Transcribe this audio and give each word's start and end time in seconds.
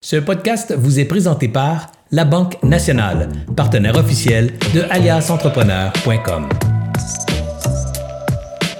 Ce 0.00 0.14
podcast 0.14 0.72
vous 0.78 1.00
est 1.00 1.04
présenté 1.06 1.48
par 1.48 1.88
La 2.12 2.24
Banque 2.24 2.62
Nationale, 2.62 3.30
partenaire 3.56 3.96
officiel 3.96 4.56
de 4.72 4.82
aliasentrepreneur.com. 4.90 6.48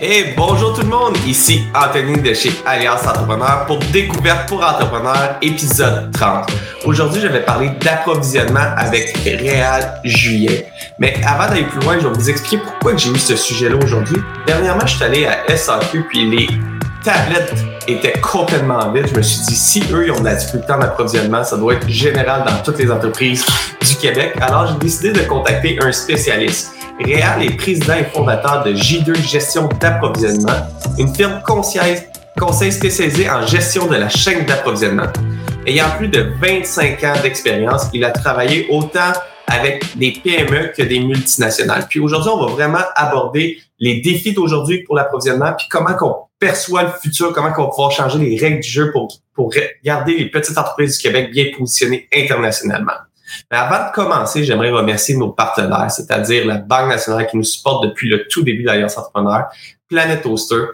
Et 0.01 0.27
bonjour 0.37 0.75
tout 0.75 0.83
le 0.83 0.87
monde, 0.87 1.17
ici 1.27 1.65
Anthony 1.75 2.23
de 2.23 2.33
chez 2.35 2.53
Alliance 2.65 3.04
Entrepreneur 3.04 3.67
pour 3.67 3.81
Découverte 3.93 4.49
pour 4.49 4.62
Entrepreneurs, 4.65 5.39
épisode 5.43 6.12
30. 6.12 6.53
Aujourd'hui, 6.85 7.21
je 7.21 7.27
vais 7.27 7.45
parler 7.45 7.71
d'approvisionnement 7.80 8.77
avec 8.77 9.12
Réal 9.25 10.00
Juillet. 10.05 10.69
Mais 11.00 11.16
avant 11.27 11.48
d'aller 11.48 11.64
plus 11.64 11.80
loin, 11.80 11.98
je 11.98 12.07
vais 12.07 12.14
vous 12.14 12.30
expliquer 12.30 12.62
pourquoi 12.62 12.96
j'ai 12.96 13.11
eu 13.11 13.19
ce 13.19 13.35
sujet-là 13.35 13.75
aujourd'hui. 13.82 14.23
Dernièrement, 14.46 14.87
je 14.87 14.95
suis 14.95 15.05
allé 15.05 15.27
à 15.27 15.57
SAQ, 15.57 16.05
puis 16.09 16.30
les 16.30 16.46
tablettes 17.09 17.64
étaient 17.86 18.20
complètement 18.20 18.93
vides. 18.93 19.06
Je 19.11 19.16
me 19.16 19.22
suis 19.22 19.40
dit, 19.46 19.57
si 19.57 19.82
eux, 19.90 20.08
ils 20.08 20.11
ont 20.11 20.20
de 20.20 20.27
la 20.27 20.34
difficulté 20.34 20.70
en 20.70 20.80
approvisionnement, 20.82 21.43
ça 21.43 21.57
doit 21.57 21.72
être 21.72 21.88
général 21.88 22.45
dans 22.46 22.62
toutes 22.62 22.79
les 22.79 22.90
entreprises 22.90 23.46
du 23.80 23.96
Québec. 23.96 24.35
Alors, 24.43 24.66
j'ai 24.66 24.79
décidé 24.79 25.13
de 25.13 25.21
contacter 25.21 25.79
un 25.80 25.90
spécialiste. 25.90 26.75
Réal 27.02 27.43
est 27.43 27.57
président 27.57 27.94
et 27.94 28.04
fondateur 28.04 28.63
de 28.63 28.75
J2 28.75 29.26
Gestion 29.26 29.71
d'approvisionnement, 29.80 30.68
une 30.99 31.14
firme 31.14 31.40
conseil, 31.46 32.02
conseil 32.39 32.72
spécialisé 32.72 33.30
en 33.30 33.47
gestion 33.47 33.86
de 33.86 33.97
la 33.97 34.11
chaîne 34.11 34.44
d'approvisionnement. 34.44 35.06
Ayant 35.66 35.88
plus 35.97 36.08
de 36.08 36.30
25 36.42 37.05
ans 37.05 37.14
d'expérience, 37.22 37.86
il 37.94 38.05
a 38.05 38.11
travaillé 38.11 38.66
autant 38.69 39.12
avec 39.47 39.97
des 39.97 40.12
PME 40.12 40.72
que 40.77 40.83
des 40.83 41.00
multinationales. 41.00 41.86
Puis 41.88 42.00
aujourd'hui, 42.00 42.30
on 42.34 42.44
va 42.44 42.52
vraiment 42.52 42.84
aborder 42.97 43.62
les 43.78 44.00
défis 44.00 44.33
d'aujourd'hui 44.33 44.83
pour 44.83 44.97
l'approvisionnement, 44.97 45.53
puis 45.56 45.67
comment 45.70 45.95
qu'on 45.95 46.17
perçoit 46.39 46.84
le 46.84 46.91
futur, 46.91 47.33
comment 47.33 47.53
qu'on 47.53 47.64
va 47.64 47.69
pouvoir 47.69 47.91
changer 47.91 48.19
les 48.19 48.36
règles 48.39 48.61
du 48.61 48.69
jeu 48.69 48.91
pour, 48.92 49.09
pour 49.34 49.53
garder 49.84 50.17
les 50.17 50.31
petites 50.31 50.56
entreprises 50.56 50.97
du 50.97 51.03
Québec 51.03 51.31
bien 51.33 51.47
positionnées 51.56 52.09
internationalement. 52.14 52.92
Mais 53.50 53.59
avant 53.59 53.89
de 53.89 53.95
commencer, 53.95 54.45
j'aimerais 54.45 54.70
remercier 54.70 55.17
nos 55.17 55.30
partenaires, 55.30 55.91
c'est-à-dire 55.91 56.47
la 56.47 56.58
Banque 56.58 56.89
nationale 56.89 57.27
qui 57.27 57.36
nous 57.36 57.44
supporte 57.44 57.84
depuis 57.84 58.08
le 58.08 58.27
tout 58.28 58.42
début 58.42 58.62
d'Alliance 58.62 58.97
Entrepreneur, 58.97 59.47
Planet 59.89 60.22
Toaster, 60.22 60.64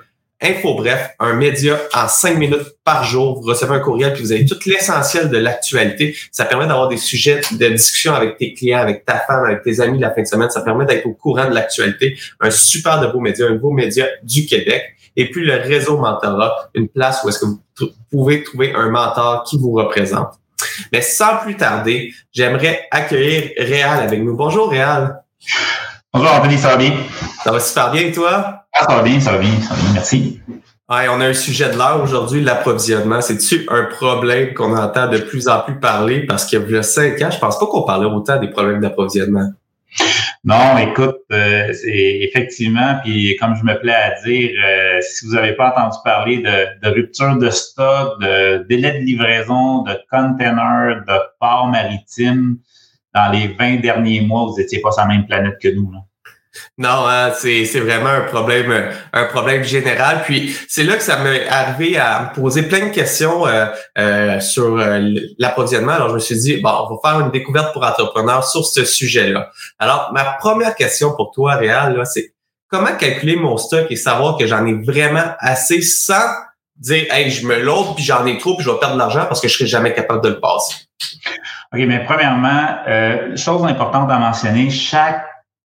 Info 0.44 0.74
Bref, 0.74 1.10
un 1.20 1.32
média 1.32 1.78
en 1.94 2.06
cinq 2.06 2.36
minutes 2.36 2.76
par 2.84 3.02
jour. 3.02 3.40
Vous 3.40 3.48
recevez 3.48 3.76
un 3.76 3.78
courriel 3.80 4.12
puis 4.12 4.22
vous 4.22 4.32
avez 4.32 4.44
tout 4.44 4.58
l'essentiel 4.66 5.30
de 5.30 5.38
l'actualité. 5.38 6.14
Ça 6.30 6.44
permet 6.44 6.66
d'avoir 6.66 6.88
des 6.88 6.98
sujets 6.98 7.40
de 7.52 7.68
discussion 7.68 8.14
avec 8.14 8.36
tes 8.36 8.52
clients, 8.52 8.80
avec 8.80 9.06
ta 9.06 9.20
femme, 9.20 9.46
avec 9.46 9.62
tes 9.62 9.80
amis 9.80 9.98
la 9.98 10.10
fin 10.10 10.20
de 10.20 10.26
semaine. 10.26 10.50
Ça 10.50 10.60
permet 10.60 10.84
d'être 10.84 11.06
au 11.06 11.14
courant 11.14 11.48
de 11.48 11.54
l'actualité. 11.54 12.18
Un 12.40 12.50
super 12.50 13.00
de 13.00 13.06
beau 13.06 13.20
média, 13.20 13.46
un 13.46 13.54
beau 13.54 13.70
média 13.70 14.06
du 14.22 14.44
Québec. 14.44 14.84
Et 15.16 15.30
puis 15.30 15.46
le 15.46 15.54
réseau 15.54 15.96
Mentorat, 15.96 16.68
une 16.74 16.88
place 16.88 17.22
où 17.24 17.30
est-ce 17.30 17.38
que 17.38 17.46
vous 17.46 17.62
pouvez 18.10 18.42
trouver 18.42 18.74
un 18.74 18.90
mentor 18.90 19.44
qui 19.44 19.56
vous 19.58 19.72
représente. 19.72 20.34
Mais 20.92 21.00
sans 21.00 21.38
plus 21.38 21.56
tarder, 21.56 22.12
j'aimerais 22.32 22.86
accueillir 22.90 23.50
Réal 23.56 24.00
avec 24.00 24.20
nous. 24.20 24.36
Bonjour 24.36 24.68
Réal. 24.68 25.22
Bonjour 26.12 26.32
Anthony, 26.32 26.58
ça 26.58 26.68
va 26.68 26.76
bien? 26.76 26.92
Ça 27.42 27.50
va 27.50 27.60
super 27.60 27.90
bien, 27.90 28.12
toi? 28.12 28.63
Ah, 28.76 28.86
ça 28.88 28.96
va 28.96 29.02
bien, 29.02 29.20
ça 29.20 29.32
va 29.32 29.38
bien, 29.38 29.60
ça 29.60 29.74
va 29.74 29.80
bien, 29.80 29.92
merci. 29.92 30.40
Ouais, 30.90 31.08
on 31.08 31.20
a 31.20 31.28
un 31.28 31.34
sujet 31.34 31.70
de 31.70 31.78
l'heure 31.78 32.02
aujourd'hui, 32.02 32.42
l'approvisionnement. 32.42 33.20
C'est-tu 33.20 33.66
un 33.70 33.84
problème 33.84 34.52
qu'on 34.52 34.76
entend 34.76 35.08
de 35.08 35.18
plus 35.18 35.48
en 35.48 35.60
plus 35.60 35.78
parler? 35.78 36.26
Parce 36.26 36.44
qu'il 36.44 36.60
y 36.68 36.76
a 36.76 36.82
cinq 36.82 37.22
ans, 37.22 37.30
je 37.30 37.38
pense 37.38 37.58
pas 37.58 37.66
qu'on 37.66 37.84
parlait 37.84 38.06
autant 38.06 38.38
des 38.38 38.48
problèmes 38.48 38.80
d'approvisionnement. 38.80 39.48
Non, 40.44 40.76
écoute, 40.76 41.20
euh, 41.32 41.72
c'est 41.72 42.18
effectivement, 42.20 42.96
puis 43.02 43.36
comme 43.40 43.54
je 43.54 43.64
me 43.64 43.80
plais 43.80 43.94
à 43.94 44.20
dire, 44.26 44.50
euh, 44.62 45.00
si 45.00 45.24
vous 45.24 45.32
n'avez 45.32 45.52
pas 45.52 45.70
entendu 45.70 45.96
parler 46.04 46.38
de, 46.38 46.80
de, 46.82 46.94
rupture 46.94 47.36
de 47.38 47.48
stock, 47.48 48.20
de 48.20 48.66
délai 48.68 48.98
de 48.98 49.04
livraison, 49.04 49.82
de 49.84 49.98
container, 50.10 51.02
de 51.06 51.14
port 51.40 51.68
maritime, 51.68 52.58
dans 53.14 53.30
les 53.30 53.48
20 53.48 53.76
derniers 53.76 54.20
mois, 54.20 54.46
vous 54.46 54.58
n'étiez 54.58 54.80
pas 54.80 54.90
sur 54.90 55.02
la 55.02 55.08
même 55.08 55.26
planète 55.26 55.58
que 55.62 55.68
nous. 55.68 55.90
Là. 55.92 56.00
Non, 56.78 57.06
hein, 57.08 57.32
c'est, 57.36 57.64
c'est 57.64 57.80
vraiment 57.80 58.08
un 58.08 58.22
problème, 58.22 58.90
un 59.12 59.24
problème 59.24 59.62
général. 59.62 60.22
Puis 60.24 60.56
c'est 60.68 60.84
là 60.84 60.96
que 60.96 61.02
ça 61.02 61.18
m'est 61.18 61.48
arrivé 61.48 61.96
à 61.96 62.30
me 62.30 62.34
poser 62.34 62.62
plein 62.62 62.86
de 62.86 62.90
questions 62.92 63.46
euh, 63.46 63.66
euh, 63.98 64.40
sur 64.40 64.78
euh, 64.78 65.00
l'approvisionnement. 65.38 65.92
Alors 65.92 66.08
je 66.10 66.14
me 66.14 66.18
suis 66.20 66.38
dit, 66.38 66.60
bon, 66.60 66.70
on 66.70 66.94
va 66.94 67.10
faire 67.10 67.20
une 67.20 67.30
découverte 67.30 67.72
pour 67.72 67.84
entrepreneurs 67.84 68.44
sur 68.44 68.64
ce 68.64 68.84
sujet-là. 68.84 69.50
Alors 69.78 70.10
ma 70.12 70.24
première 70.24 70.74
question 70.74 71.14
pour 71.16 71.30
toi, 71.32 71.56
Réal, 71.56 71.96
là, 71.96 72.04
c'est 72.04 72.34
comment 72.68 72.94
calculer 72.96 73.36
mon 73.36 73.56
stock 73.56 73.86
et 73.90 73.96
savoir 73.96 74.36
que 74.36 74.46
j'en 74.46 74.66
ai 74.66 74.74
vraiment 74.74 75.34
assez 75.38 75.80
sans 75.82 76.28
dire, 76.76 77.06
hey, 77.10 77.30
je 77.30 77.46
me 77.46 77.60
load 77.60 77.94
puis 77.94 78.04
j'en 78.04 78.26
ai 78.26 78.38
trop 78.38 78.56
puis 78.56 78.64
je 78.64 78.70
vais 78.70 78.78
perdre 78.78 78.94
de 78.94 78.98
l'argent 78.98 79.26
parce 79.26 79.40
que 79.40 79.48
je 79.48 79.54
serai 79.54 79.66
jamais 79.66 79.94
capable 79.94 80.22
de 80.22 80.30
le 80.30 80.40
passer? 80.40 80.74
OK, 81.72 81.80
mais 81.86 82.04
premièrement, 82.04 82.76
euh, 82.86 83.36
chose 83.36 83.64
importante 83.64 84.10
à 84.10 84.18
mentionner, 84.18 84.70
chaque 84.70 85.24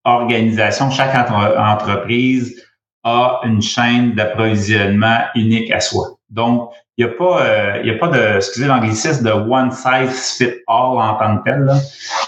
organisation, 0.07 0.89
chaque 0.89 1.15
entreprise 1.15 2.63
a 3.03 3.41
une 3.43 3.61
chaîne 3.61 4.13
d'approvisionnement 4.13 5.19
unique 5.35 5.71
à 5.71 5.79
soi. 5.79 6.17
Donc, 6.29 6.71
il 6.97 7.05
n'y 7.05 7.11
a 7.11 7.15
pas, 7.15 7.45
euh, 7.45 7.81
il 7.83 7.87
y 7.87 7.91
a 7.91 7.97
pas 7.99 8.07
de, 8.07 8.37
excusez 8.37 8.65
l'anglicisme, 8.65 9.23
de 9.23 9.31
one 9.31 9.71
size 9.71 10.37
fit 10.37 10.53
all 10.67 10.97
en 10.97 11.13
tant 11.15 11.37
que 11.37 11.49
tel. 11.49 11.59
Là. 11.59 11.75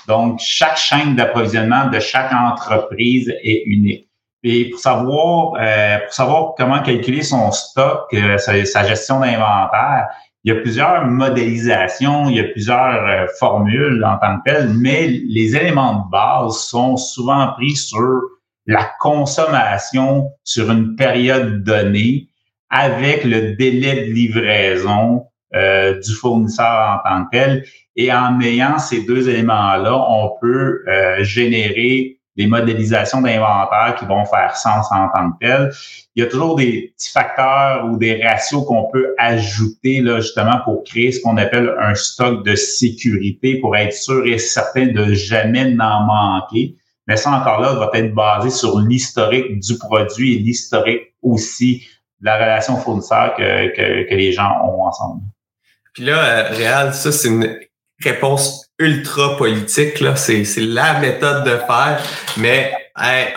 Donc, 0.08 0.40
chaque 0.40 0.78
chaîne 0.78 1.16
d'approvisionnement 1.16 1.88
de 1.88 2.00
chaque 2.00 2.32
entreprise 2.32 3.34
est 3.44 3.64
unique. 3.66 4.08
Et 4.44 4.70
pour 4.70 4.80
savoir, 4.80 5.54
euh, 5.60 5.98
pour 6.06 6.14
savoir 6.14 6.54
comment 6.56 6.82
calculer 6.82 7.24
son 7.24 7.52
stock, 7.52 8.14
euh, 8.14 8.38
sa, 8.38 8.64
sa, 8.66 8.86
gestion 8.86 9.20
d'inventaire, 9.20 10.08
il 10.50 10.56
y 10.56 10.58
a 10.58 10.62
plusieurs 10.62 11.06
modélisations, 11.06 12.28
il 12.28 12.38
y 12.38 12.40
a 12.40 12.46
plusieurs 12.46 13.06
euh, 13.06 13.28
formules 13.38 14.04
en 14.04 14.18
tant 14.18 14.40
que 14.40 14.50
telles, 14.50 14.70
mais 14.74 15.08
les 15.08 15.56
éléments 15.56 16.06
de 16.06 16.10
base 16.10 16.58
sont 16.58 16.98
souvent 16.98 17.54
pris 17.54 17.76
sur 17.76 18.22
la 18.66 18.90
consommation 19.00 20.32
sur 20.44 20.72
une 20.72 20.96
période 20.96 21.64
donnée 21.64 22.30
avec 22.72 23.26
le 23.26 23.56
délai 23.58 24.08
de 24.08 24.12
livraison 24.12 25.26
euh, 25.54 26.00
du 26.00 26.14
fournisseur 26.16 27.00
en 27.06 27.08
tant 27.08 27.26
que 27.26 27.30
tel. 27.32 27.66
Et 27.96 28.12
en 28.12 28.42
ayant 28.42 28.80
ces 28.80 29.06
deux 29.06 29.30
éléments-là, 29.30 29.96
on 29.96 30.32
peut 30.42 30.84
euh, 30.88 31.24
générer 31.24 32.19
des 32.40 32.48
modélisations 32.48 33.20
d'inventaire 33.20 33.96
qui 34.00 34.06
vont 34.06 34.24
faire 34.24 34.56
sens 34.56 34.88
en 34.92 35.10
tant 35.10 35.32
que 35.32 35.46
tel. 35.46 35.72
Il 36.16 36.24
y 36.24 36.26
a 36.26 36.30
toujours 36.30 36.56
des 36.56 36.94
petits 36.96 37.12
facteurs 37.12 37.86
ou 37.86 37.98
des 37.98 38.24
ratios 38.24 38.66
qu'on 38.66 38.90
peut 38.90 39.14
ajouter 39.18 40.00
là, 40.00 40.22
justement 40.22 40.62
pour 40.64 40.86
créer 40.86 41.12
ce 41.12 41.22
qu'on 41.22 41.36
appelle 41.36 41.76
un 41.78 41.94
stock 41.96 42.46
de 42.46 42.56
sécurité 42.56 43.60
pour 43.60 43.76
être 43.76 43.92
sûr 43.92 44.26
et 44.26 44.38
certain 44.38 44.88
de 44.88 45.14
jamais 45.14 45.70
n'en 45.70 46.06
manquer. 46.06 46.76
Mais 47.08 47.18
ça 47.18 47.32
encore 47.32 47.60
là 47.60 47.74
va 47.74 47.90
être 47.94 48.14
basé 48.14 48.52
sur 48.52 48.80
l'historique 48.80 49.60
du 49.60 49.78
produit 49.78 50.38
et 50.38 50.40
l'historique 50.40 51.14
aussi 51.22 51.86
de 52.22 52.26
la 52.26 52.38
relation 52.38 52.78
fournisseur 52.78 53.36
que, 53.36 53.76
que, 53.76 54.10
que 54.10 54.16
les 54.16 54.32
gens 54.32 54.50
ont 54.64 54.84
ensemble. 54.84 55.24
Puis 55.94 56.06
là, 56.06 56.24
euh, 56.24 56.56
Réal, 56.56 56.94
ça, 56.94 57.12
c'est 57.12 57.28
une 57.28 57.60
réponse 58.02 58.69
ultra 58.80 59.38
politique. 59.38 60.00
Là. 60.00 60.16
C'est, 60.16 60.44
c'est 60.46 60.62
la 60.62 61.00
méthode 61.00 61.44
de 61.44 61.52
faire. 61.52 62.02
Mais 62.38 62.74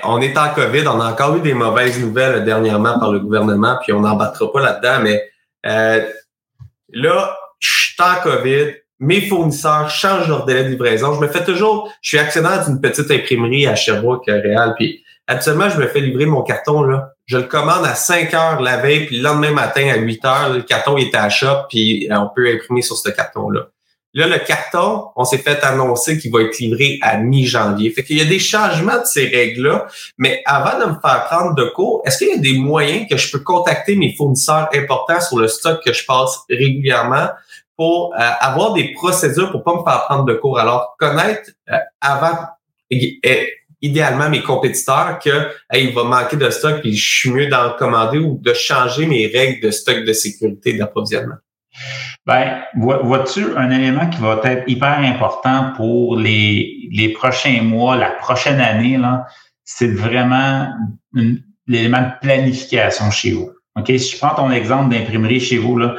on 0.04 0.20
est 0.20 0.36
en 0.38 0.48
COVID. 0.50 0.86
On 0.88 1.00
a 1.00 1.10
encore 1.10 1.36
eu 1.36 1.40
des 1.40 1.54
mauvaises 1.54 2.00
nouvelles 2.00 2.44
dernièrement 2.44 2.98
par 2.98 3.12
le 3.12 3.20
gouvernement, 3.20 3.78
puis 3.82 3.92
on 3.92 4.00
n'en 4.00 4.16
battra 4.16 4.50
pas 4.50 4.60
là-dedans. 4.60 5.00
Mais 5.02 5.22
euh, 5.66 6.04
là, 6.92 7.36
je 7.58 7.68
suis 7.68 7.96
en 8.00 8.22
COVID. 8.22 8.74
Mes 9.00 9.20
fournisseurs 9.22 9.90
changent 9.90 10.28
leur 10.28 10.44
délai 10.44 10.64
de 10.64 10.68
livraison. 10.68 11.14
Je 11.14 11.20
me 11.20 11.26
fais 11.26 11.44
toujours... 11.44 11.92
Je 12.02 12.10
suis 12.10 12.18
actionnaire 12.18 12.64
d'une 12.64 12.80
petite 12.80 13.10
imprimerie 13.10 13.66
à 13.66 13.74
Sherbrooke, 13.74 14.26
Réal. 14.26 14.74
Puis 14.76 15.04
actuellement, 15.26 15.68
je 15.68 15.78
me 15.78 15.88
fais 15.88 16.00
livrer 16.00 16.26
mon 16.26 16.42
carton. 16.42 16.82
là. 16.82 17.12
Je 17.26 17.36
le 17.36 17.44
commande 17.44 17.84
à 17.84 17.94
5 17.94 18.32
heures 18.34 18.60
la 18.60 18.76
veille, 18.76 19.06
puis 19.06 19.18
le 19.18 19.24
lendemain 19.24 19.50
matin 19.50 19.88
à 19.92 19.96
8 19.96 20.24
heures, 20.24 20.52
le 20.54 20.62
carton 20.62 20.96
est 20.96 21.14
à 21.14 21.28
shop, 21.28 21.66
puis 21.68 22.08
on 22.10 22.28
peut 22.34 22.48
imprimer 22.48 22.82
sur 22.82 22.96
ce 22.96 23.10
carton-là. 23.10 23.68
Là, 24.14 24.26
le 24.26 24.38
carton, 24.38 25.06
on 25.16 25.24
s'est 25.24 25.38
fait 25.38 25.62
annoncer 25.64 26.18
qu'il 26.18 26.30
va 26.30 26.42
être 26.42 26.58
livré 26.58 26.98
à 27.00 27.16
mi-janvier. 27.16 27.90
Fait 27.90 28.04
qu'il 28.04 28.18
y 28.18 28.20
a 28.20 28.26
des 28.26 28.38
changements 28.38 28.98
de 28.98 29.06
ces 29.06 29.26
règles-là. 29.26 29.86
Mais 30.18 30.42
avant 30.44 30.78
de 30.78 30.90
me 30.90 31.00
faire 31.00 31.24
prendre 31.30 31.54
de 31.54 31.64
cours, 31.64 32.02
est-ce 32.04 32.18
qu'il 32.18 32.28
y 32.28 32.38
a 32.38 32.38
des 32.38 32.58
moyens 32.58 33.08
que 33.08 33.16
je 33.16 33.32
peux 33.32 33.38
contacter 33.38 33.96
mes 33.96 34.14
fournisseurs 34.14 34.68
importants 34.74 35.20
sur 35.20 35.38
le 35.38 35.48
stock 35.48 35.82
que 35.82 35.94
je 35.94 36.04
passe 36.04 36.40
régulièrement 36.50 37.28
pour 37.74 38.12
euh, 38.14 38.18
avoir 38.40 38.74
des 38.74 38.92
procédures 38.92 39.50
pour 39.50 39.64
pas 39.64 39.76
me 39.76 39.82
faire 39.82 40.04
prendre 40.04 40.24
de 40.26 40.34
cours? 40.34 40.58
Alors, 40.58 40.94
connaître 40.98 41.50
euh, 41.70 41.78
avant, 42.02 42.36
idéalement, 43.80 44.28
mes 44.28 44.42
compétiteurs 44.42 45.20
que 45.20 45.48
il 45.72 45.94
va 45.94 46.04
manquer 46.04 46.36
de 46.36 46.50
stock 46.50 46.82
et 46.84 46.92
je 46.92 47.18
suis 47.18 47.30
mieux 47.30 47.46
d'en 47.46 47.70
commander 47.78 48.18
ou 48.18 48.38
de 48.42 48.52
changer 48.52 49.06
mes 49.06 49.26
règles 49.26 49.66
de 49.66 49.70
stock 49.70 50.04
de 50.04 50.12
sécurité 50.12 50.74
d'approvisionnement. 50.74 51.36
Ben, 52.26 52.62
vois-tu 52.76 53.56
un 53.56 53.70
élément 53.70 54.08
qui 54.08 54.20
va 54.20 54.40
être 54.44 54.68
hyper 54.68 54.98
important 54.98 55.72
pour 55.76 56.16
les, 56.16 56.88
les 56.92 57.08
prochains 57.10 57.62
mois, 57.62 57.96
la 57.96 58.10
prochaine 58.10 58.60
année, 58.60 58.96
là, 58.96 59.26
c'est 59.64 59.92
vraiment 59.92 60.68
l'élément 61.66 62.02
de 62.02 62.10
planification 62.20 63.10
chez 63.10 63.32
vous. 63.32 63.50
OK? 63.76 63.86
Si 63.86 64.12
je 64.12 64.18
prends 64.18 64.34
ton 64.34 64.50
exemple 64.50 64.94
d'imprimerie 64.94 65.40
chez 65.40 65.58
vous, 65.58 65.78
là, 65.78 65.94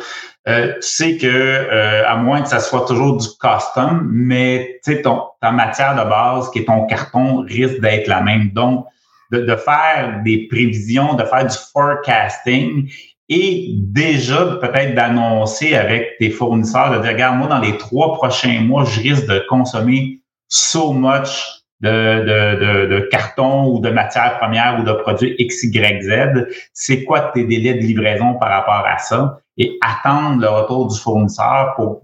euh, 0.47 0.73
tu 0.75 0.81
sais 0.81 1.17
que 1.17 1.27
euh, 1.27 2.07
à 2.07 2.17
moins 2.17 2.41
que 2.41 2.49
ça 2.49 2.59
soit 2.59 2.85
toujours 2.85 3.17
du 3.17 3.27
custom, 3.39 4.07
mais 4.11 4.79
tu 4.83 4.93
sais 4.93 5.01
ton 5.01 5.23
ta 5.41 5.51
matière 5.51 5.95
de 5.95 6.09
base 6.09 6.51
qui 6.51 6.59
est 6.59 6.65
ton 6.65 6.85
carton 6.85 7.41
risque 7.47 7.79
d'être 7.79 8.07
la 8.07 8.21
même. 8.21 8.49
Donc 8.49 8.85
de, 9.31 9.39
de, 9.39 9.55
faire 9.55 10.21
des 10.23 10.47
prévisions, 10.49 11.13
de 11.13 11.23
faire 11.23 11.45
du 11.45 11.55
forecasting 11.71 12.91
et 13.29 13.69
déjà 13.77 14.57
peut-être 14.61 14.95
d'annoncer 14.95 15.75
avec 15.75 16.17
tes 16.19 16.29
fournisseurs 16.29 16.91
de 16.91 17.01
dire 17.01 17.13
regarde 17.13 17.37
moi 17.37 17.47
dans 17.47 17.59
les 17.59 17.77
trois 17.77 18.13
prochains 18.13 18.61
mois 18.61 18.83
je 18.85 19.01
risque 19.01 19.27
de 19.27 19.43
consommer 19.47 20.21
so 20.47 20.91
much 20.91 21.63
de, 21.81 21.89
de, 21.89 22.85
de, 22.85 22.99
carton 23.11 23.65
ou 23.67 23.79
de 23.79 23.89
matière 23.89 24.37
première 24.39 24.79
ou 24.79 24.83
de 24.83 24.93
produits 24.93 25.35
X, 25.37 25.63
Y, 25.63 26.01
Z. 26.01 26.47
C'est 26.71 27.03
quoi 27.03 27.31
tes 27.33 27.43
délais 27.43 27.73
de 27.73 27.79
livraison 27.79 28.35
par 28.35 28.49
rapport 28.49 28.87
à 28.87 28.97
ça? 28.99 29.39
Et 29.57 29.77
attendre 29.81 30.39
le 30.39 30.47
retour 30.47 30.87
du 30.87 30.97
fournisseur 30.97 31.73
pour 31.75 32.03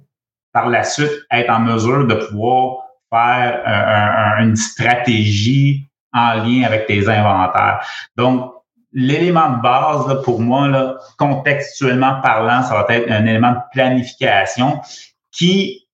par 0.51 0.69
la 0.69 0.83
suite 0.83 1.11
être 1.31 1.49
en 1.49 1.59
mesure 1.59 2.07
de 2.07 2.15
pouvoir 2.15 2.77
faire 3.11 4.37
une 4.39 4.55
stratégie 4.55 5.87
en 6.13 6.43
lien 6.43 6.63
avec 6.63 6.87
tes 6.87 7.07
inventaires. 7.07 7.79
Donc, 8.17 8.51
l'élément 8.91 9.57
de 9.57 9.61
base 9.61 10.07
là, 10.07 10.15
pour 10.15 10.41
moi, 10.41 10.67
là, 10.67 10.97
contextuellement 11.17 12.21
parlant, 12.21 12.63
ça 12.63 12.73
va 12.73 12.95
être 12.95 13.09
un 13.11 13.25
élément 13.25 13.51
de 13.51 13.59
planification 13.71 14.81
qui 15.31 15.85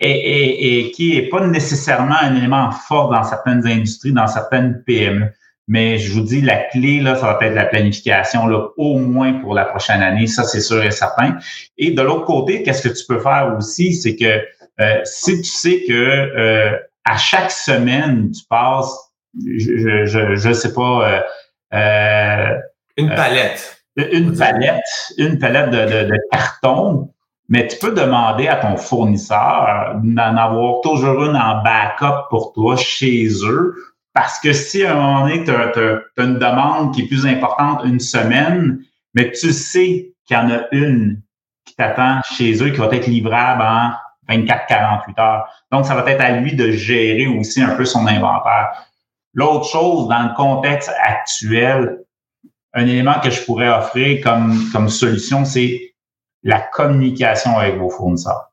et, 0.00 0.92
qui 0.94 1.16
est 1.16 1.28
pas 1.28 1.46
nécessairement 1.46 2.16
un 2.20 2.36
élément 2.36 2.70
fort 2.70 3.10
dans 3.10 3.22
certaines 3.22 3.66
industries, 3.66 4.12
dans 4.12 4.26
certaines 4.26 4.82
PME. 4.84 5.30
Mais 5.66 5.98
je 5.98 6.12
vous 6.12 6.20
dis, 6.20 6.42
la 6.42 6.56
clé, 6.64 7.00
là, 7.00 7.14
ça 7.14 7.26
va 7.26 7.46
être 7.46 7.54
la 7.54 7.64
planification, 7.64 8.46
là, 8.46 8.68
au 8.76 8.98
moins 8.98 9.34
pour 9.40 9.54
la 9.54 9.64
prochaine 9.64 10.02
année. 10.02 10.26
Ça, 10.26 10.44
c'est 10.44 10.60
sûr 10.60 10.82
et 10.82 10.90
certain. 10.90 11.38
Et 11.78 11.92
de 11.92 12.02
l'autre 12.02 12.26
côté, 12.26 12.62
qu'est-ce 12.62 12.86
que 12.86 12.94
tu 12.94 13.04
peux 13.06 13.18
faire 13.18 13.54
aussi, 13.56 13.94
c'est 13.94 14.14
que 14.16 14.44
euh, 14.80 15.00
si 15.04 15.40
tu 15.40 15.48
sais 15.48 15.84
que 15.88 15.92
euh, 15.92 16.76
à 17.04 17.16
chaque 17.16 17.50
semaine, 17.50 18.30
tu 18.30 18.42
passes, 18.48 18.94
je 19.42 20.04
je, 20.04 20.34
je, 20.36 20.52
sais 20.52 20.74
pas, 20.74 21.08
euh, 21.08 21.20
une 22.96 23.14
palette. 23.14 23.82
Une 23.96 24.36
palette, 24.36 24.82
une 25.18 25.38
palette 25.38 25.70
de, 25.70 25.78
de, 25.78 26.08
de 26.10 26.18
carton 26.32 27.14
mais 27.48 27.66
tu 27.66 27.78
peux 27.78 27.92
demander 27.92 28.48
à 28.48 28.56
ton 28.56 28.76
fournisseur 28.76 29.96
d'en 30.02 30.36
avoir 30.36 30.80
toujours 30.80 31.24
une 31.24 31.36
en 31.36 31.62
backup 31.62 32.28
pour 32.30 32.52
toi 32.52 32.76
chez 32.76 33.28
eux. 33.44 33.74
Parce 34.14 34.38
que 34.40 34.52
si 34.52 34.84
à 34.84 34.92
un 34.92 34.94
moment 34.94 35.20
donné, 35.22 35.44
tu 35.44 35.50
as, 35.50 36.24
une 36.24 36.38
demande 36.38 36.94
qui 36.94 37.02
est 37.02 37.06
plus 37.06 37.26
importante 37.26 37.82
une 37.84 38.00
semaine, 38.00 38.78
mais 39.14 39.30
tu 39.32 39.52
sais 39.52 40.12
qu'il 40.24 40.36
y 40.36 40.40
en 40.40 40.50
a 40.50 40.62
une 40.72 41.20
qui 41.66 41.74
t'attend 41.76 42.20
chez 42.32 42.62
eux 42.62 42.70
qui 42.70 42.78
va 42.78 42.88
être 42.92 43.06
livrable 43.06 43.62
en 43.62 43.92
24-48 44.28 45.20
heures. 45.20 45.48
Donc, 45.70 45.84
ça 45.84 45.94
va 45.94 46.10
être 46.10 46.20
à 46.20 46.30
lui 46.30 46.54
de 46.54 46.70
gérer 46.70 47.26
aussi 47.26 47.60
un 47.60 47.74
peu 47.74 47.84
son 47.84 48.06
inventaire. 48.06 48.86
L'autre 49.34 49.66
chose, 49.66 50.08
dans 50.08 50.22
le 50.22 50.34
contexte 50.34 50.92
actuel, 51.02 51.98
un 52.72 52.86
élément 52.86 53.20
que 53.22 53.30
je 53.30 53.42
pourrais 53.44 53.68
offrir 53.68 54.22
comme, 54.22 54.58
comme 54.72 54.88
solution, 54.88 55.44
c'est 55.44 55.94
la 56.42 56.60
communication 56.60 57.58
avec 57.58 57.76
vos 57.76 57.90
fournisseurs. 57.90 58.52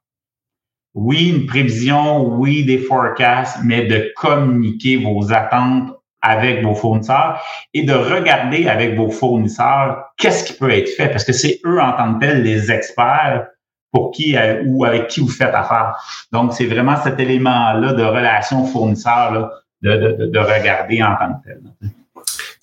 Oui, 0.93 1.29
une 1.29 1.45
prévision, 1.45 2.25
oui, 2.25 2.65
des 2.65 2.79
forecasts, 2.79 3.59
mais 3.63 3.85
de 3.85 4.11
communiquer 4.15 4.97
vos 4.97 5.31
attentes 5.31 5.93
avec 6.21 6.63
vos 6.63 6.75
fournisseurs 6.75 7.41
et 7.73 7.83
de 7.83 7.93
regarder 7.93 8.67
avec 8.67 8.95
vos 8.95 9.09
fournisseurs 9.09 10.05
qu'est-ce 10.17 10.43
qui 10.43 10.53
peut 10.53 10.69
être 10.69 10.89
fait 10.89 11.09
parce 11.09 11.23
que 11.23 11.33
c'est 11.33 11.59
eux 11.65 11.81
en 11.81 11.93
tant 11.93 12.13
que 12.13 12.25
tels 12.25 12.43
les 12.43 12.71
experts 12.71 13.47
pour 13.91 14.11
qui 14.11 14.37
euh, 14.37 14.63
ou 14.67 14.85
avec 14.85 15.07
qui 15.07 15.19
vous 15.19 15.29
faites 15.29 15.53
affaire. 15.53 15.97
Donc, 16.31 16.53
c'est 16.53 16.65
vraiment 16.65 16.95
cet 16.97 17.19
élément-là 17.19 17.93
de 17.93 18.03
relation 18.03 18.65
fournisseur 18.65 19.49
de, 19.81 19.97
de, 19.97 20.25
de, 20.27 20.39
regarder 20.39 21.01
en 21.03 21.15
tant 21.15 21.33
que 21.39 21.47
tel. 21.49 21.61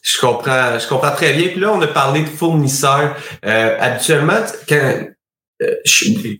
Je 0.03 0.20
comprends, 0.20 0.79
je 0.79 0.88
comprends 0.88 1.11
très 1.11 1.32
bien. 1.32 1.49
Puis 1.49 1.61
là, 1.61 1.73
on 1.73 1.82
a 1.82 1.87
parlé 1.87 2.23
de 2.23 2.29
fournisseurs. 2.29 3.15
Euh, 3.44 3.76
habituellement, 3.81 4.41
quand, 4.69 5.06
euh, 5.61 5.75